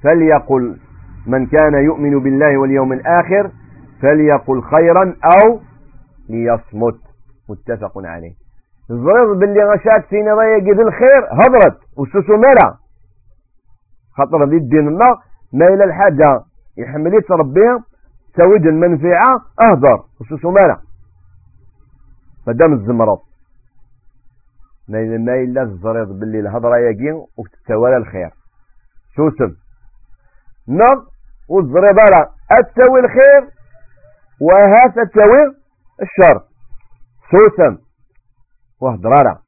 [0.04, 0.78] فليقل
[1.28, 3.52] من كان يؤمن بالله واليوم الآخر
[4.02, 5.60] فليقل خيرا أو
[6.30, 7.00] ليصمت.
[7.50, 8.34] متفق عليه.
[8.92, 12.78] الظرف باللي غشات فينا ضيق الخير هضرت وسوسو ملا
[14.18, 15.18] خطر ذي الدين الله
[15.54, 16.44] ما إلى الحاجة.
[16.78, 17.80] يحمليت ربي
[18.38, 20.78] سويد المنفعة أهدر وسوسو ملا
[22.46, 23.20] فدام الزمرض.
[24.90, 25.00] ما
[25.44, 28.32] إلا الزريض باللي الهضرة يقين وتتوالى الخير.
[29.16, 29.56] سوسم
[31.52, 33.52] نض والزريضة أتسوي الخير
[34.42, 35.56] وهات تسوي
[36.02, 36.42] الشر.
[37.32, 37.78] سوسم
[38.82, 39.40] وهدرارا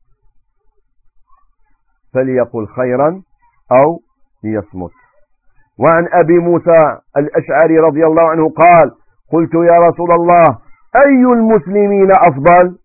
[2.14, 3.22] فليقل خيرا
[3.72, 4.00] أو
[4.44, 4.92] ليصمت.
[5.80, 6.78] وعن أبي موسى
[7.18, 8.92] الأشعري رضي الله عنه قال
[9.32, 10.60] قلت يا رسول الله
[11.06, 12.78] أي المسلمين أفضل؟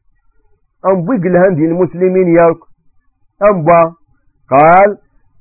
[0.87, 2.57] أنبق الهندي المسلمين ياك؟
[3.43, 3.95] أنبا
[4.51, 4.99] قال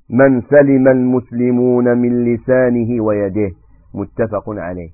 [0.09, 3.51] من سلم المسلمون من لسانه ويده.
[3.97, 4.89] متفق عليه.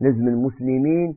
[0.00, 1.14] لازم المسلمين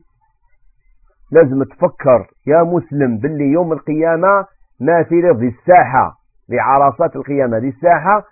[1.32, 4.46] لازم تفكر يا مسلم باللي يوم القيامة
[4.80, 6.16] ما في ذي الساحة
[6.48, 8.22] لعرصات القيامة ذي الساحة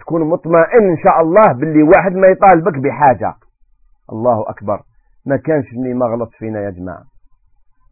[0.00, 3.34] تكون مطمئن إن شاء الله باللي واحد ما يطالبك بحاجة.
[4.12, 4.82] الله أكبر.
[5.26, 7.02] ما كانش اللي ما غلط فينا يا جماعة.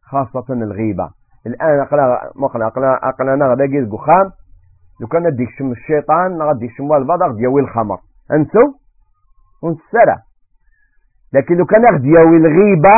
[0.02, 1.10] خاصة الغيبة.
[1.46, 2.30] الآن أقلا
[2.66, 4.30] أقلا أقلا نغدا قيد قخام
[5.00, 7.98] لو كان نديك شم الشيطان نغديك شم البضغ ديوي الخمر.
[8.32, 8.60] أنتو؟
[9.62, 10.16] ونسرع
[11.32, 12.94] لكن لو كان ديوي الغيبة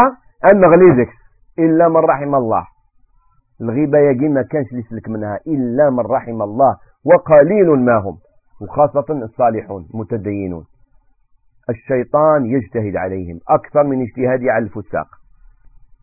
[0.53, 1.13] أن غليزك
[1.59, 2.67] إلا من رحم الله.
[3.61, 5.39] الغيبة يجي ما كانش يسلك منها.
[5.47, 6.77] إلا من رحم الله.
[7.05, 8.19] وقليل ما هم.
[8.61, 10.65] وخاصة الصالحون متدينون
[11.71, 13.41] الشيطان يجتهد عليهم.
[13.49, 15.07] أكثر من اجتهادي على الفساق.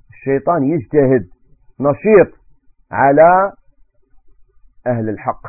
[0.09, 1.27] الشيطان يجتهد
[1.79, 2.33] نشيط
[2.91, 3.51] على
[4.87, 5.41] أهل الحق.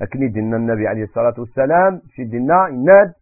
[0.00, 2.00] لكن يدنا النبي عليه الصلاة والسلام.
[2.16, 3.12] شدنا يناد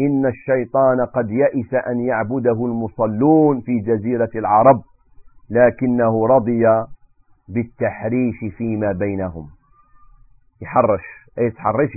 [0.00, 4.82] إن الشيطان قد يئس أن يعبده المصلون في جزيرة العرب
[5.50, 6.62] لكنه رضي
[7.48, 9.48] بالتحريش فيما بينهم.
[10.62, 11.02] يحرش.
[11.38, 11.90] اي تحرش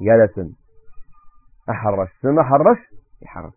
[0.00, 0.52] جالسا
[1.70, 2.08] أحرش.
[2.22, 2.78] ثم حرش؟
[3.22, 3.52] يحرش.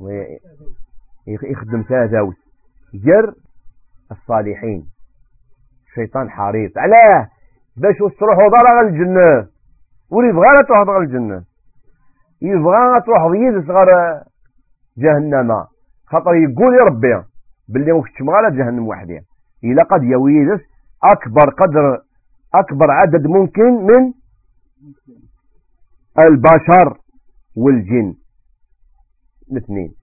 [0.00, 2.36] ويخدم تازاوس
[2.94, 3.34] جر
[4.10, 4.91] الصالحين.
[5.92, 7.28] الشيطان حريص علاه.
[7.76, 9.48] باش تروح ضرع الجنة.
[10.10, 11.44] ويبغى تروح ضرع الجنة.
[12.42, 13.88] يبغى تروح ضيز صغر
[14.98, 15.64] جهنم.
[16.06, 17.24] خاطر يقول يا ربي
[17.68, 19.20] باللي وكتش مغالا جهنم وحدي.
[19.64, 20.60] إلا قد يويدس
[21.04, 21.98] أكبر قدر
[22.54, 24.12] أكبر عدد ممكن من
[26.18, 26.98] البشر
[27.56, 28.14] والجن.
[29.52, 29.94] الاثنين.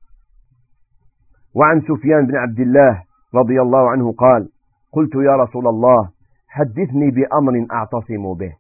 [1.56, 3.04] وعن سفيان بن عبد الله
[3.36, 4.50] رضي الله عنه قال
[4.94, 6.10] قلت يا رسول الله
[6.48, 8.54] حدثني بأمر أعتصم به.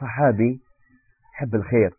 [0.00, 0.60] صحابي
[1.32, 1.94] حب الخير.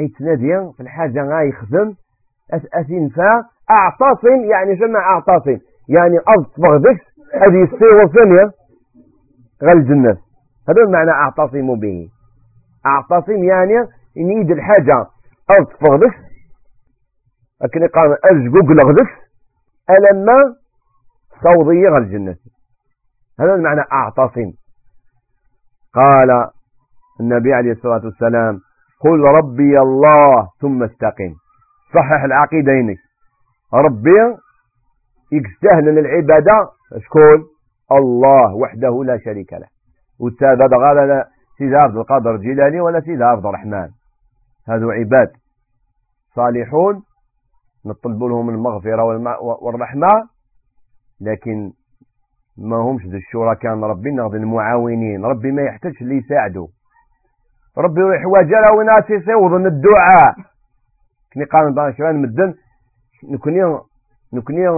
[0.00, 1.94] ايتنادي في الحاجة غاي يخدم
[2.74, 3.30] أثنفا
[3.80, 5.58] أعتصم يعني جمع أعتصم.
[5.88, 7.00] يعني أصبغ بك
[7.34, 8.52] هذه السيوة ثانية
[9.62, 10.16] غير الجنة.
[10.68, 12.08] هذا المعنى أعتصم به.
[12.86, 13.78] أعتصم يعني
[14.18, 15.06] إن يد الحاجة
[15.50, 16.14] أصبغ بك
[17.62, 19.10] لكن قال أرجقوك لغدك
[19.90, 20.56] ألما
[21.42, 22.36] صوضي غير الجنة.
[23.40, 24.52] هذا المعنى أعتصم
[25.94, 26.50] قال
[27.20, 28.60] النبي عليه الصلاة والسلام
[29.00, 31.34] قل ربي الله ثم استقم.
[31.94, 32.96] صحح العقيدين.
[33.74, 34.36] ربي
[35.32, 37.46] يستهل العبادة شكون
[37.92, 39.66] الله وحده لا شريك له.
[40.20, 41.24] والتابع قال
[41.58, 43.88] سيد عبد القادر الجيلاني ولا سيد عبد الرحمن.
[44.68, 45.32] هذو عباد.
[46.34, 47.02] صالحون
[47.86, 49.02] نطلب لهم المغفرة
[49.62, 50.08] والرحمة.
[51.20, 51.72] لكن
[52.58, 56.68] ما همش ذي الشركاء ربي ناخذ المعاونين ربي ما يحتاجش اللي يساعدوا
[57.78, 60.34] ربي يحواج له وناس يصوض من الدعاء
[61.32, 62.54] كني قال بان شبان مدن
[63.24, 63.78] نكوني
[64.32, 64.68] نكوني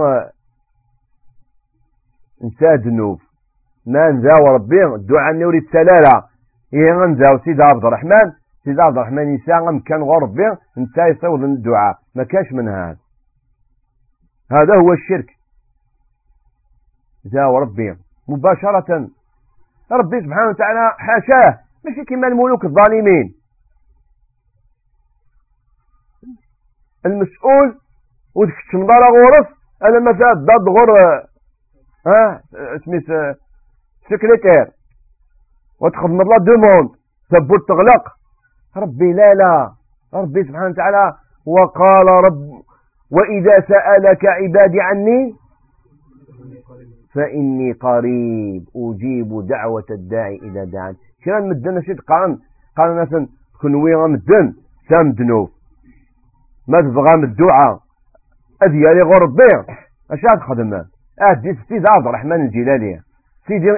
[2.43, 3.19] نسى ذنوب.
[3.85, 6.23] ما نزاو ربي الدعاء نوري التلالة
[6.73, 8.31] هي نزاو سيد عبد الرحمن.
[8.63, 12.97] سيد عبد الرحمن يساء كان غير ربي انت يصوض الدعاء ما كانش من هذا.
[14.51, 15.40] هذا هو الشرك.
[17.25, 17.95] زاو ربي
[18.27, 19.09] مباشرة.
[19.91, 23.35] ربي سبحانه وتعالى حاشاه ماشي كما الملوك الظالمين.
[27.05, 27.77] المسؤول
[28.35, 29.47] ودك تنضر غورس
[29.83, 30.89] أنا ما زاد ضد غور
[32.07, 32.41] ها؟
[32.85, 33.05] سميت
[34.09, 34.71] سكرتير
[35.81, 36.89] وتخدم الله دوموند
[37.31, 38.03] ثبوت تغلق
[38.77, 39.71] ربي لا لا.
[40.13, 41.13] ربي سبحانه وتعالى
[41.45, 42.61] وقال رب
[43.11, 45.35] وإذا سألك عبادي عني
[47.15, 50.95] فإني قريب أجيب دعوة الداعي إذا دعان.
[51.25, 52.37] كان مدن؟ شد قان
[52.77, 53.27] قال مثلا
[53.61, 54.53] كنوي مدن
[54.89, 55.49] سام دنوف
[56.67, 57.79] ما تبغى من الدعاء.
[58.63, 59.75] أذيالي غور الضيع
[60.11, 60.85] أش خدمه
[61.21, 62.99] أدي سيدي عبد الرحمن الجلالي.
[63.47, 63.71] سيدي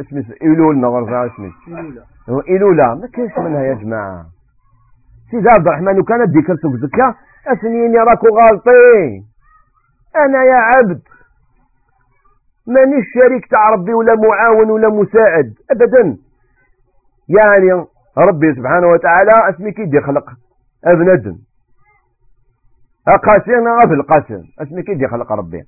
[0.00, 1.52] اسمه إيلول نغرزها اسمه
[2.48, 4.26] إيلولا ما كاينش منها يا جماعة.
[5.30, 7.14] سيدي عبد الرحمن وكان ديك في زكا
[7.52, 9.24] أسنيني راكو غالطين.
[10.16, 11.00] أنا يا عبد.
[12.74, 16.16] مانيش شريك تاع ربي ولا معاون ولا مساعد أبدا.
[17.28, 17.86] يعني
[18.28, 20.30] ربي سبحانه وتعالى اسمي كيدي خلق
[20.84, 21.38] ابن
[23.06, 25.62] قاسين غف القاسم اسمي كيدي خلق ربي.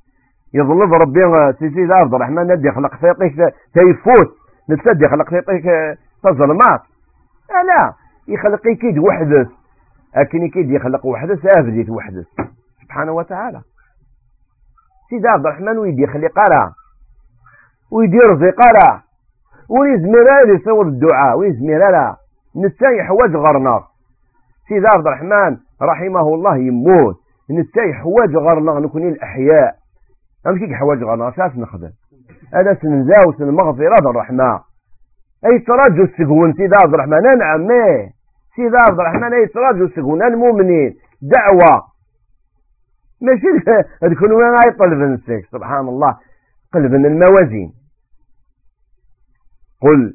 [0.55, 4.31] يظل ربي سيدي عبد الرحمن ندي خلق فيقيك تيفوت
[4.71, 5.65] نتسدي خلق فيقيك
[6.25, 6.81] تظلمات
[7.69, 7.95] لا
[8.29, 9.49] يخلق كيد وحدث
[10.17, 12.27] لكن كيد يخلق وحدث افديت وحدث
[12.83, 13.61] سبحانه وتعالى.
[15.11, 16.73] سيدي عبد الرحمن ويدي يخلق قرا
[17.93, 19.03] ويدير زي قرا
[19.69, 22.17] ويزمر يصور الدعاء ويزمر لا
[22.57, 23.83] نتاي حواج غرنا
[24.69, 27.17] سيدي عبد الرحمن رحمه الله يموت.
[27.51, 29.75] نتاي حواج غرنا نكوني الأحياء.
[30.47, 31.91] أمشي حواج غرنا؟ ساس نخدم؟
[32.55, 34.61] أنا سنزاو سنمغفرة الرحمة
[35.47, 37.69] أي تراجو السجون سيدي عبد الرحمن نعم
[38.57, 41.83] سيدي عبد الرحمن أي تراجو السجون المؤمنين دعوة.
[43.23, 43.49] ماشي
[44.15, 45.21] تكونوا وين يطلب
[45.53, 46.17] سبحان الله.
[46.75, 47.82] قلب الموازين.
[49.83, 50.15] قل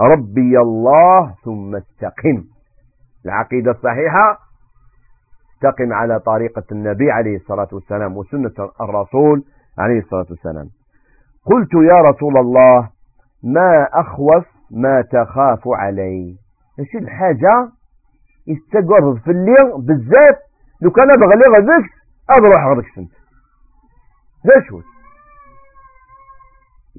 [0.00, 2.44] ربي الله ثم استقم.
[3.26, 4.38] العقيدة الصحيحة
[5.54, 9.44] استقم على طريقة النبي عليه الصلاة والسلام وسنة الرسول
[9.78, 10.68] عليه الصلاة والسلام.
[11.46, 12.88] قلت يا رسول الله
[13.42, 16.36] ما أخوف ما تخاف علي.
[16.78, 17.68] إيش الحاجة؟
[18.46, 20.38] يستقر في الليل بالذات.
[20.82, 21.90] لو كان بغلي غذك
[22.30, 23.10] أبروح غذك سنت
[24.44, 24.84] ليش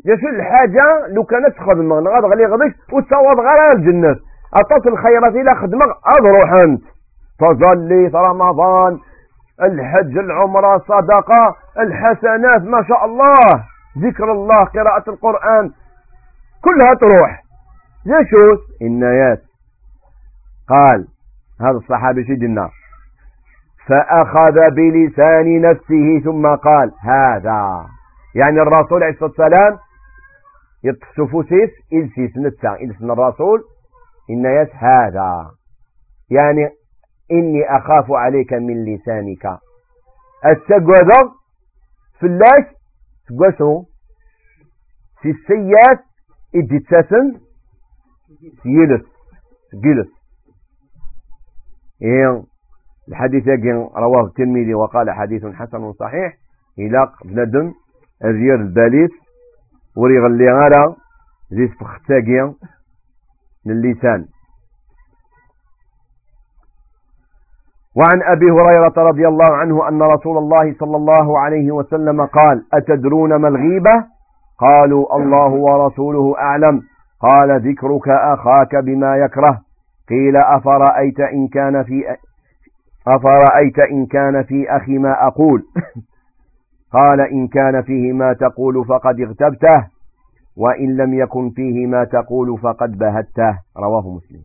[0.05, 4.15] يشو الحاجة؟ لو كانت تخدم نغاد غلي غديش وتصوض غير الجنة
[4.53, 5.85] أطاس الخيرات إلى خدمة
[6.19, 6.83] أضروح أنت.
[7.39, 8.99] تصلي في رمضان
[9.61, 13.63] الحج العمرة صدقة الحسنات ما شاء الله.
[13.97, 15.71] ذكر الله قراءة القرآن.
[16.63, 17.43] كلها تروح.
[18.05, 18.29] ليش
[18.81, 19.41] النيات
[20.69, 21.07] قال
[21.61, 22.69] هذا الصحابي سيدنا
[23.87, 27.85] فأخذ بلسان نفسه ثم قال هذا.
[28.35, 29.77] يعني الرسول عليه الصلاة والسلام
[30.83, 33.63] يتصف سيس إلسيس نتسا إلسن الرسول
[34.29, 35.51] إن يس هذا.
[36.29, 36.69] يعني
[37.31, 39.59] إني أخاف عليك من لسانك.
[40.45, 41.33] السجوة
[42.19, 42.65] فلاش
[43.27, 43.83] تقوسو.
[45.21, 46.03] في السيات
[46.55, 47.39] إدي تساسن
[48.63, 49.05] سيلس
[49.73, 50.07] جلس
[52.01, 52.43] إيه
[53.07, 53.43] الحديث
[53.97, 56.33] رواه الترمذي وقال حديث حسن صحيح
[56.79, 57.11] إلى
[58.23, 59.11] أزير الباليس
[59.97, 60.95] وري غلي غالا
[61.51, 62.53] زيت فختاقيا
[63.65, 64.25] للسان
[67.95, 73.35] وعن أبي هريرة رضي الله عنه أن رسول الله صلى الله عليه وسلم قال أتدرون
[73.35, 74.05] ما الغيبة؟
[74.59, 76.81] قالوا الله ورسوله أعلم.
[77.19, 79.61] قال ذكرك أخاك بما يكره.
[80.09, 82.03] قيل أفرأيت إن كان في
[83.07, 85.63] أفرأيت إن كان في أخي ما أقول؟
[86.91, 89.87] قال إن كان فيه ما تقول فقد اغتبته
[90.57, 93.59] وإن لم يكن فيه ما تقول فقد بهته.
[93.77, 94.41] رواه مسلم.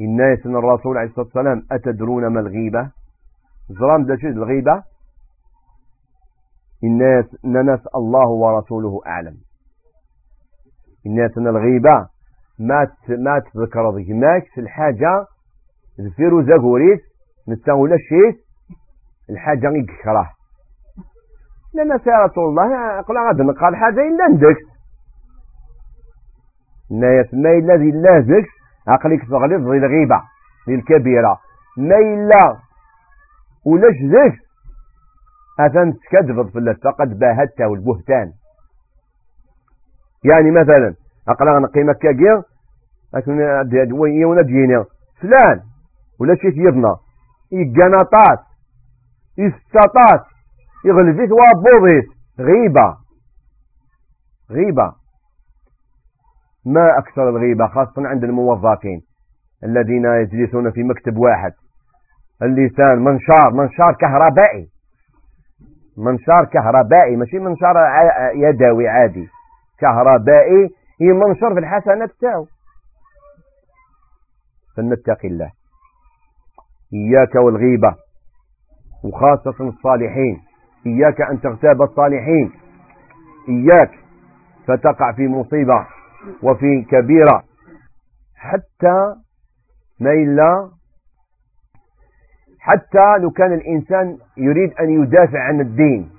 [0.00, 2.90] الناس من الرسول عليه الصلاة والسلام أتدرون ما الغيبة؟
[3.68, 4.82] زرام شيء الغيبة؟
[6.84, 9.36] الناس ننس الله ورسوله أعلم.
[11.06, 12.08] الناس من الغيبة
[12.58, 13.90] ما ما تذكر
[14.54, 15.26] في الحاجة
[15.98, 17.00] زفيرو زغوريس
[17.48, 18.40] نتساوي الشيء
[19.30, 20.30] الحاجة يكره
[21.74, 24.56] لما يا رسول الله قل غادي نقال حاجة إلا ندك
[26.90, 28.46] لا يسمى الذي لا ذك
[28.88, 30.22] عقلك تغلط ذي الغيبة
[30.68, 31.38] ذي الكبيرة.
[31.76, 32.56] ما إلا
[33.66, 34.38] ولاش ذك
[35.60, 38.32] أثن تكذب في الله فقد باهته والبهتان
[40.24, 40.94] يعني مثلا
[41.28, 42.42] أقلا نقيمك كاكيا
[43.14, 44.84] لكن وين جينا
[45.20, 45.60] فلان.
[46.20, 46.94] ولا شي يبنى
[47.52, 48.44] يقناطات
[49.38, 50.29] يستطات
[50.84, 52.08] يغلفيت وابوضيت
[52.38, 52.96] غيبة.
[54.50, 54.92] غيبة.
[56.66, 59.00] ما أكثر الغيبة خاصة عند الموظفين
[59.64, 61.52] الذين يجلسون في مكتب واحد.
[62.42, 64.68] اللسان منشار منشار كهربائي.
[65.98, 67.74] منشار كهربائي ماشي منشار
[68.34, 69.28] يدوي عادي.
[69.78, 70.68] كهربائي
[71.00, 72.46] يمنشر في الحسنات تاعو
[74.76, 75.50] فلنتقي الله.
[76.94, 77.94] إياك والغيبة.
[79.04, 80.49] وخاصة الصالحين.
[80.86, 82.52] إياك أن تغتاب الصالحين
[83.48, 83.90] إياك
[84.66, 85.86] فتقع في مصيبة
[86.42, 87.42] وفي كبيرة
[88.36, 89.14] حتى
[90.00, 90.70] ما إلا
[92.60, 96.10] حتى لو كان الإنسان يريد أن يدافع عن الدين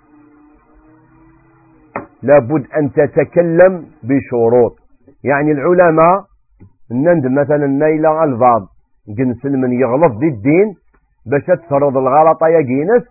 [2.23, 4.75] لابد أن تتكلم بشروط.
[5.23, 6.25] يعني العلماء
[6.91, 8.67] نند مثلا نيلا ألفاظ
[9.07, 10.75] جنس من يغلط ضد الدين
[11.25, 13.03] باش تفرض الغلطة يا جينس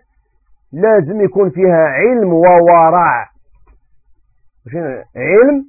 [0.73, 3.27] لازم يكون فيها علم وورع
[5.17, 5.65] علم.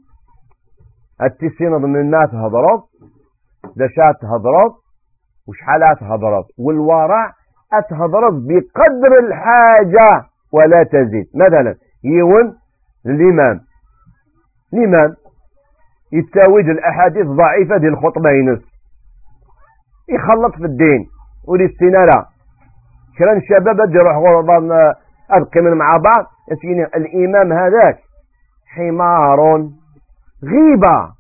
[1.22, 2.84] التسين من ما تهضرب
[3.78, 4.72] دشات تهضرب
[5.48, 7.32] وشحالات تهضرب والورع
[7.74, 11.26] أتهضرب بقدر الحاجة ولا تزيد.
[11.36, 12.56] مثلا يون
[13.06, 13.60] الإمام.
[14.74, 15.16] الإمام
[16.14, 18.62] يتاوج الأحاديث ضعيفة دي الخطبة ينس.
[20.10, 21.08] يخلط في الدين.
[21.48, 22.31] والاستنارة
[23.18, 24.16] كرا الشباب بدي يروح
[25.32, 26.26] أبقي من مع بعض.
[26.52, 28.00] يسيني الإمام هذاك
[28.68, 29.40] حمار
[30.44, 31.14] غيبة.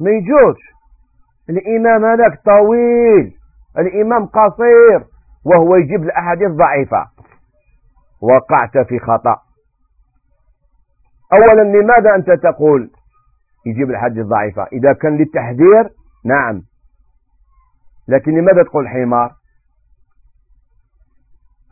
[0.00, 0.60] ما يجوش.
[1.50, 3.32] الإمام هذاك طويل.
[3.78, 5.04] الإمام قصير.
[5.44, 7.06] وهو يجيب الأحاديث ضعيفة.
[8.22, 9.36] وقعت في خطأ.
[11.32, 12.90] أولا لماذا أنت تقول
[13.66, 15.90] يجيب الحديث ضعيفة؟ إذا كان للتحذير
[16.24, 16.62] نعم.
[18.08, 19.32] لكن لماذا تقول حمار؟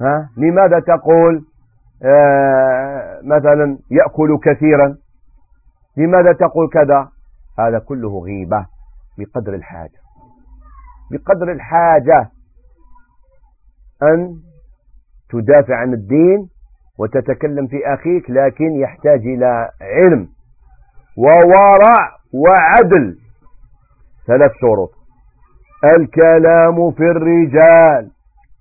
[0.05, 1.45] ها؟ لماذا تقول
[2.05, 4.97] آه مثلا يأكل كثيرا؟
[5.97, 7.09] لماذا تقول كذا؟
[7.59, 8.67] هذا كله غيبة
[9.19, 9.99] بقدر الحاجة.
[11.13, 12.31] بقدر الحاجة
[14.03, 14.35] أن
[15.31, 16.49] تدافع عن الدين
[16.99, 20.29] وتتكلم في أخيك لكن يحتاج إلى علم
[21.17, 23.19] وورع وعدل.
[24.27, 24.91] ثلاث شروط.
[25.97, 28.11] الكلام في الرجال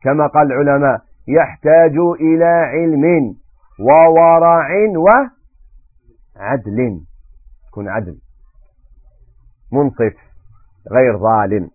[0.04, 3.36] كما قال العلماء يحتاج إلى علم
[3.80, 4.68] وورع
[4.98, 7.02] وعدل.
[7.68, 8.18] تكون عدل.
[9.72, 10.16] منصف.
[10.92, 11.70] غير ظالم.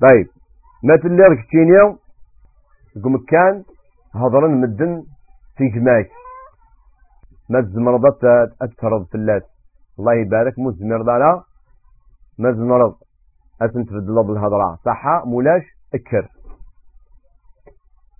[0.00, 0.26] طيب.
[0.84, 1.98] مثل اللي ركتينيو
[2.96, 3.64] مكان
[4.14, 5.02] هضرن مدن
[5.56, 6.10] في جماك
[7.50, 8.06] ما تزمرض
[8.62, 9.46] أتفرض في اللات.
[9.98, 11.42] الله يبارك مو زمير دانا
[12.38, 12.94] ما زمرض
[13.62, 14.78] أتن تبدل بالهضرة.
[14.84, 15.62] صحة مولاش
[15.94, 16.28] أكر.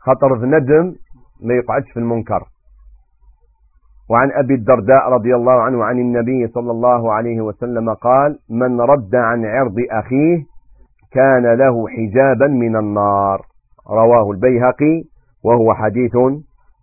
[0.07, 0.94] خطر في ندم
[1.42, 2.44] ما يقعدش في المنكر.
[4.11, 9.14] وعن أبي الدرداء رضي الله عنه عن النبي صلى الله عليه وسلم قال من رد
[9.14, 10.44] عن عرض أخيه
[11.12, 13.46] كان له حجابا من النار
[13.90, 15.02] رواه البيهقي
[15.44, 16.16] وهو حديث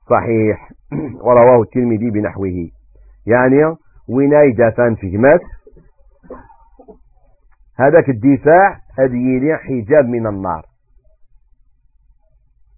[0.09, 0.69] صحيح.
[1.25, 2.69] ورواه الترمذي بنحوه.
[3.27, 3.75] يعني
[4.09, 5.41] وين دافان في جمات
[7.79, 10.70] هذاك الدفاع هذه حجاب من النار.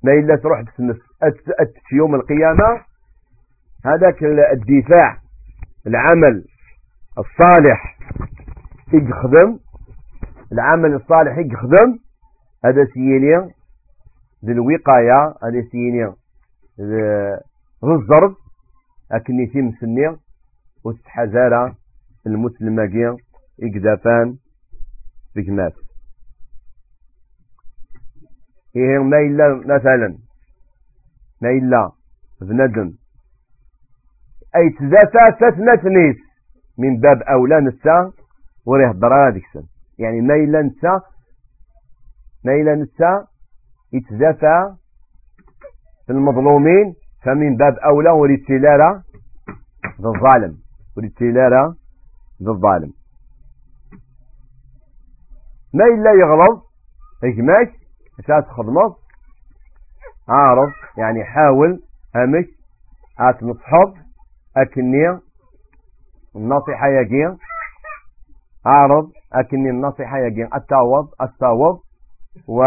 [0.03, 0.97] ما إلا تروح تسنس
[1.89, 2.81] في يوم القيامة.
[3.85, 4.23] هذاك
[4.53, 5.17] الدفاع
[5.87, 6.45] العمل
[7.17, 7.97] الصالح
[8.93, 9.59] يخدم.
[10.51, 11.99] العمل الصالح يخدم.
[12.65, 13.51] هذا سيلي
[14.43, 16.13] للوقاية هذا سيلي
[17.83, 18.35] للزرب.
[19.11, 20.17] أكن يتم سني
[20.85, 21.75] وتتحزارة
[22.27, 23.17] المسلمة
[23.63, 24.37] إقدافان
[25.35, 25.73] بجمات
[28.75, 30.17] إيه ما إلا مثلا
[31.41, 31.91] ما إلا
[32.41, 32.93] بندم
[34.55, 36.17] أي تزاتا تثنتنيس
[36.77, 38.11] من باب أولى نسا
[38.65, 38.91] وريه
[39.53, 39.63] سن
[39.99, 41.01] يعني ما إلا نسا
[42.45, 43.27] ما إلا نسا
[43.93, 44.75] يتزافى
[46.09, 46.93] المظلومين
[47.23, 49.03] فمن باب أولى وريد تلارة
[49.99, 50.57] بالظالم.
[50.97, 51.75] وريد تلارة
[52.39, 52.93] بالظالم.
[55.73, 56.61] ما إلا يغلظ
[58.19, 58.95] إجماش أساس خدمة
[60.29, 61.83] عارض يعني حاول
[62.15, 62.45] همش
[63.43, 63.93] نصحب
[64.57, 65.19] أكني
[66.35, 67.37] النصيحة يجي
[68.67, 71.79] أعرض أكني النصيحة يجي التعوض التعوض
[72.47, 72.63] و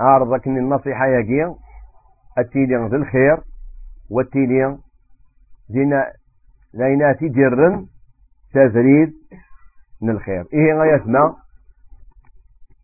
[0.00, 1.54] أعرض أكني النصيحة يجي
[2.38, 3.42] التيلين ذي الخير
[4.10, 4.78] والتيلين
[5.68, 6.12] زينا
[6.74, 7.86] ليناتي جرن
[8.54, 9.12] تزريد
[10.02, 10.44] من الخير.
[10.52, 11.36] إيه غايتنا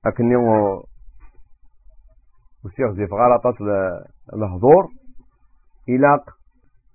[0.07, 0.37] أكني
[2.65, 3.55] وشيخ زي فغالطة
[4.35, 4.89] الهضور
[5.89, 6.31] إلاق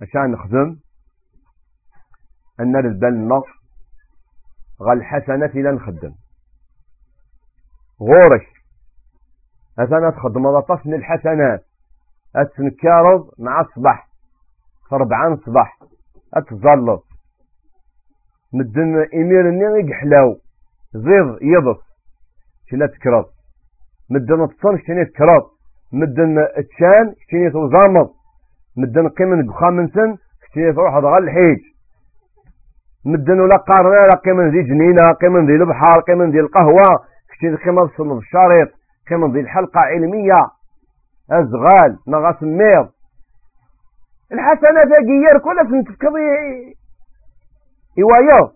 [0.01, 0.77] عشان نخدم
[2.59, 3.45] أن بالنص
[4.81, 6.13] غا الحسنة إلى نخدم.
[8.01, 8.47] غورك
[9.79, 10.45] أثناء تخدم
[10.85, 11.65] من الحسنات.
[12.35, 14.07] أتنكارض مع الصباح
[14.89, 15.79] فربعان صباح.
[16.33, 17.03] أتظلط.
[18.53, 20.37] مدن إمير النيغ يحلاو
[20.93, 21.92] زيض يضف.
[22.69, 23.25] شنا تكرض
[24.09, 25.43] مدن الطرش شنا تكرض
[25.93, 28.09] مدن التشان شنا توزامض
[28.77, 30.17] مدن قيمن بخام سن
[30.55, 31.59] تروح هذا الحيج؟
[33.05, 36.89] مدن ولا قارنا لا قيمن ذي جنينة قيمن ذي البحر قيمن ذي القهوة
[37.31, 38.69] كتير قيمن في الشريط
[39.09, 40.41] قيمن ذي الحلقة علمية
[41.31, 42.89] أزغال نغاس ميض.
[44.31, 46.21] الحسنة تاقير كلها سنتفكضي
[47.97, 48.51] إيوايو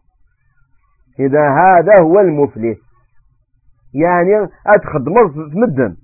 [1.20, 2.87] إذا هذا هو المفلس
[3.98, 5.98] يعني أتخدم في مدن.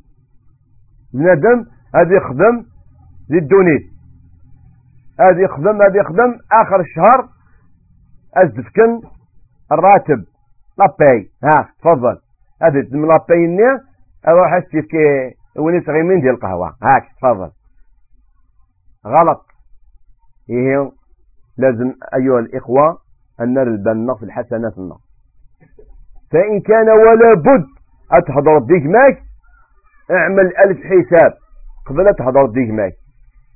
[1.13, 1.65] بنادم
[1.95, 2.65] هذا يخدم
[3.31, 3.83] ذي الدونيت
[5.19, 7.29] هذا يخدم هذا يخدم آخر الشهر
[8.33, 9.01] أزدفكن
[9.71, 10.25] الراتب.
[10.77, 11.29] لاباي.
[11.43, 12.17] ها تفضل.
[12.61, 13.81] هذا تم لاباي النية
[14.27, 14.91] أروح أشتيك
[15.57, 16.67] وني تغيمين ديال القهوة.
[16.67, 17.51] هاك تفضل.
[19.05, 19.45] غلط.
[20.49, 20.91] إيه
[21.57, 22.97] لازم أيها الإخوة
[23.41, 24.73] أن نرد في الحسنات
[26.31, 27.65] فإن كان ولا بد
[28.17, 29.23] أتهضر ديك ماك؟
[30.11, 31.33] اعمل ألف حساب.
[31.85, 32.93] قبل تهضر ديك ماك.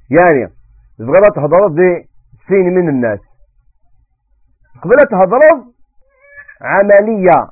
[0.10, 0.54] يعني
[0.98, 2.10] تبغى تهضر دي
[2.48, 3.20] سين من الناس.
[4.84, 5.40] قبل تهضر
[6.62, 7.50] عملية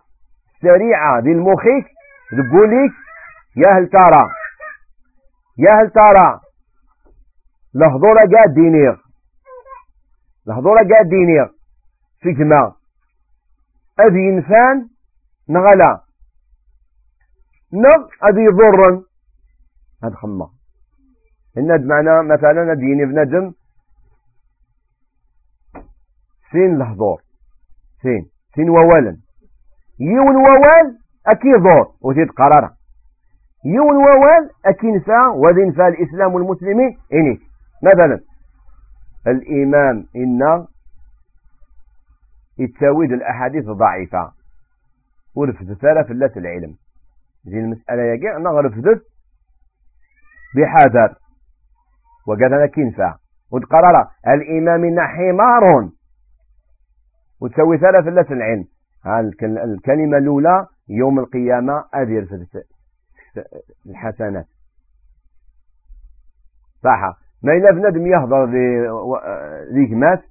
[0.62, 1.86] سريعة للمخيك
[2.32, 2.92] تقوليك
[3.56, 4.30] يا هل ترى؟
[5.58, 6.40] يا هل ترى؟
[7.74, 8.98] لهضورة قاد دينير.
[10.48, 11.50] لهضورة قاد دينير.
[12.22, 12.74] في جماع
[14.00, 14.88] أذي إنسان
[15.50, 16.02] نغلا.
[17.76, 19.04] نغ أذي يضرن
[20.04, 20.50] هذا خمّة
[21.58, 23.54] الند معنا مثلا ديني بنجم
[26.52, 27.22] سين لحظور
[28.02, 28.30] سين.
[28.56, 29.18] سين ووالا
[30.00, 30.98] يون ووال
[31.28, 31.96] أكي ضور.
[32.02, 32.72] وزيد قرارة.
[33.66, 36.98] يون ووال أكي نفا وذي الإسلام والمسلمين.
[37.14, 37.40] إني.
[37.84, 38.20] مثلا.
[39.28, 40.68] الإمام إن
[42.58, 44.32] يتساويد الأحاديث ضعيفة.
[45.36, 46.76] ورفض ثلاث العلم.
[47.46, 49.02] زي المسألة يجي أنا غرفضت
[50.56, 51.16] بحذر.
[52.28, 53.16] وقال أنا كنفع
[53.52, 55.90] وتقرر الإمام حمار.
[57.42, 58.66] وتسوي ثلاث لس العلم
[59.64, 62.64] الكلمة الأولى يوم القيامة أدير في
[63.86, 64.46] الحسنات.
[66.84, 68.46] صح ما إلا بنادم يهضر
[69.74, 70.24] ذيك مات.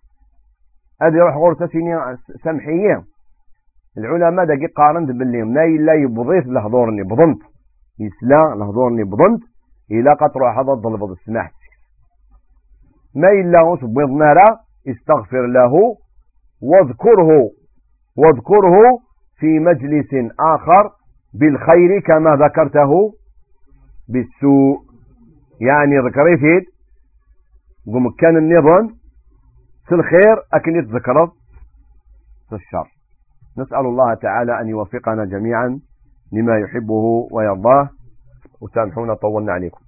[1.02, 3.04] هذا يروح غور تسيني سمحية.
[3.98, 7.42] العلماء داكي قارنت باللي ما إلا يبضيت لهضورني بضنت.
[7.98, 9.42] يسلا لهضورني بضنت.
[9.90, 11.50] إلا قطروا هذا الضلبض السماح.
[13.14, 14.44] ما إلا تبيض نارا
[14.88, 15.96] استغفر له
[16.62, 17.50] واذكره.
[18.16, 18.98] واذكره
[19.38, 20.90] في مجلس آخر
[21.34, 23.12] بالخير كما ذكرته
[24.08, 24.84] بالسوء.
[25.60, 26.64] يعني ذكريت
[27.86, 28.88] قم كان النظام
[29.88, 31.26] في الخير أكن يتذكر
[32.48, 32.93] في الشر.
[33.58, 35.80] نسأل الله تعالى أن يوفقنا جميعا
[36.32, 37.88] لما يحبه ويرضاه.
[38.60, 39.83] وسامحونا طولنا عليكم.